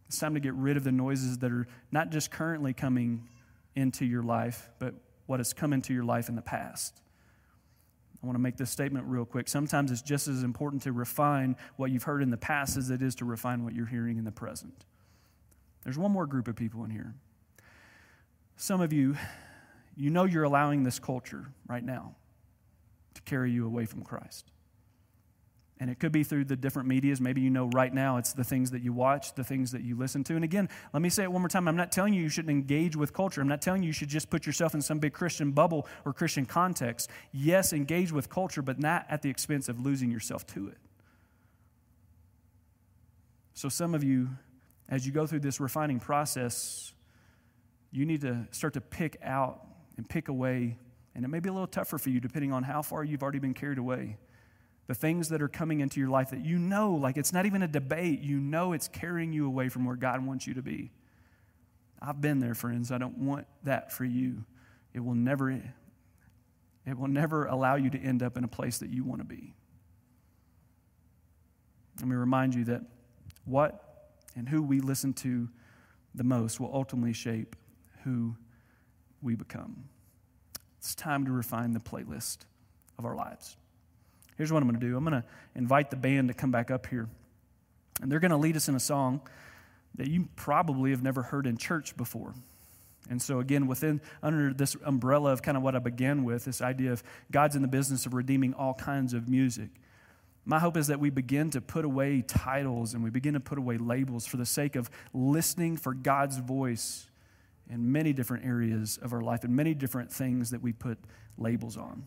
It's 0.06 0.20
time 0.20 0.36
to 0.36 0.40
get 0.40 0.54
rid 0.54 0.78
of 0.78 0.84
the 0.84 0.92
noises 0.92 1.40
that 1.40 1.52
are 1.52 1.66
not 1.92 2.12
just 2.12 2.30
currently 2.30 2.74
coming 2.74 3.28
into 3.76 4.06
your 4.06 4.22
life, 4.22 4.70
but 4.78 4.94
what 5.26 5.40
has 5.40 5.52
come 5.52 5.74
into 5.74 5.96
your 5.96 6.04
life 6.04 6.30
in 6.30 6.36
the 6.36 6.44
past. 6.44 7.02
I 8.22 8.28
want 8.28 8.36
to 8.36 8.42
make 8.42 8.56
this 8.56 8.70
statement 8.70 9.08
real 9.08 9.26
quick. 9.26 9.48
Sometimes 9.48 9.90
it's 9.90 10.04
just 10.04 10.28
as 10.28 10.44
important 10.44 10.84
to 10.84 10.92
refine 10.92 11.56
what 11.78 11.90
you've 11.90 12.04
heard 12.04 12.22
in 12.22 12.30
the 12.30 12.38
past 12.38 12.78
as 12.78 12.92
it 12.92 13.02
is 13.02 13.16
to 13.16 13.26
refine 13.26 13.64
what 13.64 13.74
you're 13.74 13.88
hearing 13.88 14.20
in 14.20 14.26
the 14.26 14.32
present. 14.32 14.86
There's 15.84 15.98
one 15.98 16.12
more 16.12 16.28
group 16.28 16.48
of 16.48 16.56
people 16.56 16.84
in 16.84 16.92
here. 16.92 17.14
Some 18.56 18.82
of 18.82 18.94
you, 18.94 19.18
you 19.96 20.10
know 20.10 20.26
you're 20.26 20.44
allowing 20.44 20.84
this 20.84 21.00
culture 21.00 21.48
right 21.68 21.84
now 21.84 22.16
to 23.16 23.22
carry 23.24 23.52
you 23.52 23.66
away 23.66 23.86
from 23.86 24.04
Christ. 24.04 24.52
And 25.80 25.90
it 25.90 26.00
could 26.00 26.12
be 26.12 26.24
through 26.24 26.46
the 26.46 26.56
different 26.56 26.88
medias. 26.88 27.20
Maybe 27.20 27.42
you 27.42 27.50
know 27.50 27.66
right 27.74 27.92
now 27.92 28.18
it's 28.18 28.34
the 28.34 28.44
things 28.44 28.70
that 28.70 28.84
you 28.84 28.94
watch, 28.94 29.34
the 29.34 29.44
things 29.44 29.72
that 29.72 29.82
you 29.82 29.98
listen 29.98 30.24
to. 30.26 30.36
And 30.36 30.44
again, 30.44 30.70
let 30.94 31.02
me 31.02 31.10
say 31.10 31.24
it 31.24 31.32
one 31.32 31.42
more 31.42 31.50
time. 31.50 31.68
I'm 31.68 31.76
not 31.76 31.92
telling 31.92 32.14
you 32.14 32.22
you 32.22 32.30
shouldn't 32.30 32.52
engage 32.52 32.96
with 32.96 33.14
culture. 33.14 33.42
I'm 33.42 33.48
not 33.48 33.64
telling 33.64 33.82
you 33.82 33.88
you 33.88 33.94
should 33.94 34.08
just 34.08 34.30
put 34.30 34.46
yourself 34.46 34.76
in 34.76 34.82
some 34.84 35.00
big 35.00 35.14
Christian 35.14 35.52
bubble 35.54 35.88
or 36.06 36.14
Christian 36.14 36.46
context. 36.46 37.10
Yes, 37.32 37.74
engage 37.74 38.12
with 38.12 38.30
culture, 38.30 38.62
but 38.62 38.78
not 38.78 39.08
at 39.10 39.24
the 39.24 39.32
expense 39.32 39.70
of 39.70 39.80
losing 39.80 40.12
yourself 40.12 40.46
to 40.48 40.68
it. 40.68 40.78
So, 43.56 43.68
some 43.68 43.96
of 43.96 44.04
you, 44.04 44.30
as 44.92 45.08
you 45.08 45.12
go 45.12 45.26
through 45.26 45.40
this 45.40 45.60
refining 45.60 46.00
process, 46.00 46.94
you 47.92 48.06
need 48.06 48.22
to 48.22 48.46
start 48.52 48.74
to 48.76 48.82
pick 48.82 49.18
out 49.24 49.66
and 49.98 50.08
pick 50.08 50.28
away. 50.28 50.78
And 51.16 51.26
it 51.26 51.28
may 51.30 51.40
be 51.40 51.50
a 51.50 51.54
little 51.54 51.66
tougher 51.66 51.98
for 51.98 52.10
you 52.10 52.20
depending 52.20 52.54
on 52.54 52.62
how 52.62 52.84
far 52.84 53.04
you've 53.04 53.24
already 53.24 53.40
been 53.40 53.56
carried 53.56 53.80
away 53.80 54.18
the 54.92 54.96
things 54.96 55.30
that 55.30 55.42
are 55.42 55.48
coming 55.48 55.80
into 55.80 56.02
your 56.02 56.10
life 56.10 56.32
that 56.32 56.44
you 56.44 56.60
know, 56.60 56.94
like 56.96 57.16
it's 57.16 57.32
not 57.32 57.46
even 57.46 57.64
a 57.64 57.68
debate, 57.68 58.20
you 58.20 58.42
know 58.42 58.74
it's 58.74 58.90
carrying 58.90 59.32
you 59.32 59.46
away 59.46 59.70
from 59.70 59.86
where 59.86 59.96
God 59.96 60.26
wants 60.26 60.46
you 60.46 60.54
to 60.56 60.62
be. 60.62 60.92
I've 62.02 62.20
been 62.20 62.40
there, 62.40 62.54
friends. 62.54 62.92
I 62.92 62.98
don't 62.98 63.20
want 63.20 63.48
that 63.64 63.94
for 63.94 64.04
you. 64.04 64.44
It 64.94 65.00
will 65.00 65.16
never, 65.16 65.50
it 65.50 66.98
will 66.98 67.08
never 67.08 67.46
allow 67.46 67.76
you 67.76 67.90
to 67.92 67.98
end 67.98 68.22
up 68.22 68.38
in 68.38 68.44
a 68.44 68.50
place 68.50 68.80
that 68.80 68.90
you 68.90 69.06
want 69.06 69.22
to 69.22 69.26
be. 69.26 69.54
Let 72.00 72.10
me 72.10 72.16
remind 72.18 72.54
you 72.54 72.66
that 72.66 72.82
what 73.46 73.91
and 74.36 74.50
who 74.50 74.62
we 74.62 74.80
listen 74.80 75.14
to 75.14 75.50
the 76.16 76.24
most 76.24 76.60
will 76.60 76.72
ultimately 76.74 77.14
shape 77.14 77.56
who 78.04 78.36
we 79.22 79.36
become. 79.36 79.86
It's 80.78 80.96
time 80.96 81.26
to 81.26 81.32
refine 81.32 81.74
the 81.74 81.80
playlist 81.80 82.40
of 82.98 83.06
our 83.06 83.16
lives. 83.16 83.56
Here's 84.38 84.52
what 84.52 84.64
I'm 84.64 84.70
going 84.70 84.80
to 84.80 84.86
do 84.86 84.98
I'm 84.98 85.04
going 85.04 85.22
to 85.22 85.28
invite 85.56 85.92
the 85.92 85.96
band 85.96 86.30
to 86.30 86.34
come 86.34 86.52
back 86.52 86.72
up 86.72 86.88
here. 86.88 87.08
And 88.02 88.12
they're 88.12 88.20
going 88.20 88.32
to 88.32 88.38
lead 88.38 88.56
us 88.56 88.68
in 88.68 88.76
a 88.76 88.80
song 88.80 89.22
that 89.96 90.08
you 90.08 90.28
probably 90.36 90.92
have 90.92 91.04
never 91.04 91.22
heard 91.22 91.46
in 91.46 91.58
church 91.58 91.96
before. 91.98 92.34
And 93.10 93.22
so, 93.22 93.40
again, 93.40 93.68
within 93.68 94.00
under 94.24 94.54
this 94.54 94.76
umbrella 94.84 95.32
of 95.32 95.42
kind 95.42 95.58
of 95.58 95.64
what 95.64 95.76
I 95.76 95.80
began 95.80 96.24
with, 96.24 96.46
this 96.46 96.62
idea 96.62 96.92
of 96.92 97.04
God's 97.32 97.56
in 97.56 97.62
the 97.62 97.68
business 97.68 98.06
of 98.06 98.14
redeeming 98.14 98.54
all 98.54 98.74
kinds 98.74 99.14
of 99.14 99.28
music. 99.28 99.70
My 100.44 100.60
hope 100.60 100.76
is 100.76 100.88
that 100.88 101.00
we 101.00 101.10
begin 101.10 101.52
to 101.52 101.62
put 101.62 101.86
away 101.86 102.22
titles 102.22 102.94
and 102.94 103.04
we 103.04 103.10
begin 103.10 103.36
to 103.36 103.40
put 103.40 103.58
away 103.58 103.78
labels 103.78 104.26
for 104.26 104.38
the 104.38 104.46
sake 104.46 104.76
of 104.76 104.90
listening 105.14 105.78
for 105.78 105.94
God's 105.94 106.38
voice 106.38 107.08
in 107.70 107.92
many 107.92 108.12
different 108.12 108.46
areas 108.46 108.98
of 109.02 109.14
our 109.14 109.22
life 109.22 109.44
and 109.44 109.56
many 109.56 109.74
different 109.74 110.12
things 110.12 110.50
that 110.50 110.62
we 110.62 110.74
put 110.74 110.98
labels 111.38 111.78
on 111.78 112.04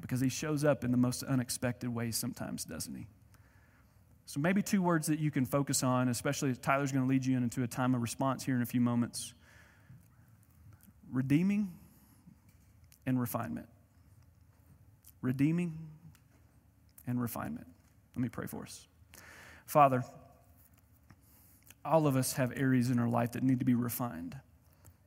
because 0.00 0.20
he 0.20 0.28
shows 0.28 0.64
up 0.64 0.82
in 0.82 0.90
the 0.90 0.96
most 0.96 1.22
unexpected 1.22 1.88
ways 1.88 2.16
sometimes, 2.16 2.64
doesn't 2.64 2.94
he? 2.94 3.06
So, 4.26 4.40
maybe 4.40 4.62
two 4.62 4.82
words 4.82 5.08
that 5.08 5.18
you 5.18 5.30
can 5.30 5.44
focus 5.44 5.82
on, 5.82 6.08
especially 6.08 6.54
Tyler's 6.54 6.92
going 6.92 7.04
to 7.04 7.08
lead 7.08 7.26
you 7.26 7.36
into 7.36 7.62
a 7.62 7.66
time 7.66 7.94
of 7.94 8.02
response 8.02 8.44
here 8.44 8.54
in 8.54 8.62
a 8.62 8.66
few 8.66 8.80
moments 8.80 9.34
redeeming 11.12 11.72
and 13.06 13.20
refinement. 13.20 13.66
Redeeming 15.22 15.76
and 17.10 17.20
refinement. 17.20 17.66
Let 18.14 18.22
me 18.22 18.28
pray 18.28 18.46
for 18.46 18.62
us. 18.62 18.86
Father, 19.66 20.02
all 21.84 22.06
of 22.06 22.16
us 22.16 22.34
have 22.34 22.52
areas 22.56 22.90
in 22.90 22.98
our 22.98 23.08
life 23.08 23.32
that 23.32 23.42
need 23.42 23.58
to 23.58 23.64
be 23.64 23.74
refined. 23.74 24.36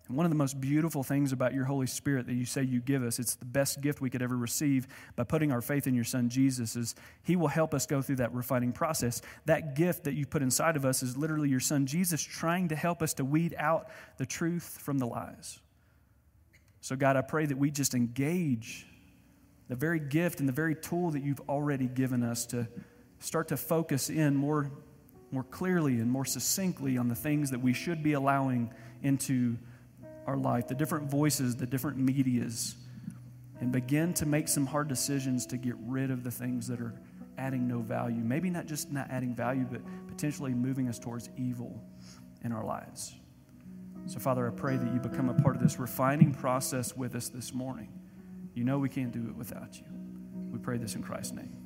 And 0.08 0.18
one 0.18 0.26
of 0.26 0.32
the 0.32 0.38
most 0.38 0.60
beautiful 0.60 1.02
things 1.02 1.32
about 1.32 1.54
your 1.54 1.64
Holy 1.64 1.88
Spirit 1.88 2.28
that 2.28 2.34
you 2.34 2.46
say 2.46 2.64
you 2.64 2.82
give 2.82 3.04
us, 3.04 3.20
it's 3.20 3.36
the 3.36 3.46
best 3.46 3.80
gift 3.80 4.02
we 4.02 4.10
could 4.10 4.22
ever 4.22 4.36
receive 4.36 4.88
by 5.16 5.24
putting 5.24 5.52
our 5.52 5.62
faith 5.62 5.88
in 5.88 5.96
your 5.96 6.04
Son 6.04 6.28
Jesus, 6.28 6.76
is 6.76 6.94
He 7.24 7.38
will 7.38 7.48
help 7.48 7.74
us 7.74 7.86
go 7.86 8.02
through 8.02 8.18
that 8.18 8.34
refining 8.34 8.74
process. 8.74 9.22
That 9.46 9.76
gift 9.76 10.04
that 10.04 10.14
you 10.14 10.26
put 10.26 10.42
inside 10.42 10.76
of 10.76 10.84
us 10.84 11.04
is 11.04 11.16
literally 11.16 11.50
your 11.50 11.62
Son 11.62 11.86
Jesus 11.86 12.22
trying 12.22 12.68
to 12.68 12.76
help 12.76 13.02
us 13.02 13.14
to 13.16 13.26
weed 13.26 13.56
out 13.58 13.88
the 14.18 14.26
truth 14.26 14.78
from 14.82 14.98
the 14.98 15.08
lies. 15.08 15.60
So, 16.82 16.98
God, 16.98 17.16
I 17.16 17.22
pray 17.22 17.46
that 17.46 17.58
we 17.58 17.72
just 17.72 17.94
engage 17.94 18.86
the 19.70 19.76
very 19.76 20.00
gift 20.00 20.40
and 20.40 20.48
the 20.48 20.54
very 20.54 20.76
tool 20.76 21.12
that 21.12 21.24
you've 21.24 21.42
already 21.50 21.88
given 21.88 22.24
us 22.24 22.46
to 22.48 22.68
start 23.20 23.48
to 23.48 23.58
focus 23.58 24.10
in 24.10 24.36
more, 24.36 24.70
more 25.32 25.44
clearly 25.44 25.94
and 25.94 26.12
more 26.12 26.26
succinctly 26.26 26.98
on 26.98 27.08
the 27.08 27.16
things 27.16 27.50
that 27.52 27.60
we 27.60 27.74
should 27.74 28.04
be 28.04 28.14
allowing 28.14 28.72
into 29.02 29.58
our 30.28 30.38
life, 30.38 30.68
the 30.68 30.76
different 30.76 31.10
voices, 31.10 31.56
the 31.56 31.66
different 31.66 31.98
medias, 31.98 32.76
and 33.60 33.72
begin 33.72 34.14
to 34.14 34.26
make 34.26 34.48
some 34.48 34.66
hard 34.66 34.88
decisions 34.88 35.46
to 35.46 35.58
get 35.58 35.76
rid 35.86 36.12
of 36.12 36.24
the 36.24 36.32
things 36.32 36.68
that 36.68 36.82
are 36.82 36.94
adding 37.38 37.68
no 37.68 37.80
value. 37.80 38.22
Maybe 38.22 38.50
not 38.50 38.66
just 38.66 38.92
not 38.92 39.10
adding 39.10 39.36
value, 39.36 39.66
but 39.70 39.82
potentially 40.08 40.54
moving 40.54 40.88
us 40.88 41.00
towards 41.00 41.30
evil 41.38 41.82
in 42.44 42.52
our 42.52 42.66
lives. 42.66 43.16
So, 44.06 44.20
Father, 44.20 44.46
I 44.48 44.52
pray 44.52 44.76
that 44.76 44.94
you 44.94 45.00
become 45.00 45.30
a 45.30 45.34
part 45.34 45.56
of 45.56 45.62
this 45.62 45.80
refining 45.80 46.34
process 46.34 46.96
with 46.96 47.16
us 47.16 47.30
this 47.30 47.54
morning. 47.54 47.88
You 48.54 48.64
know 48.64 48.78
we 48.78 48.90
can't 48.90 49.12
do 49.12 49.28
it 49.30 49.36
without 49.36 49.78
you. 49.78 49.86
We 50.52 50.60
pray 50.60 50.78
this 50.78 50.96
in 50.96 51.02
Christ's 51.02 51.34
name. 51.34 51.63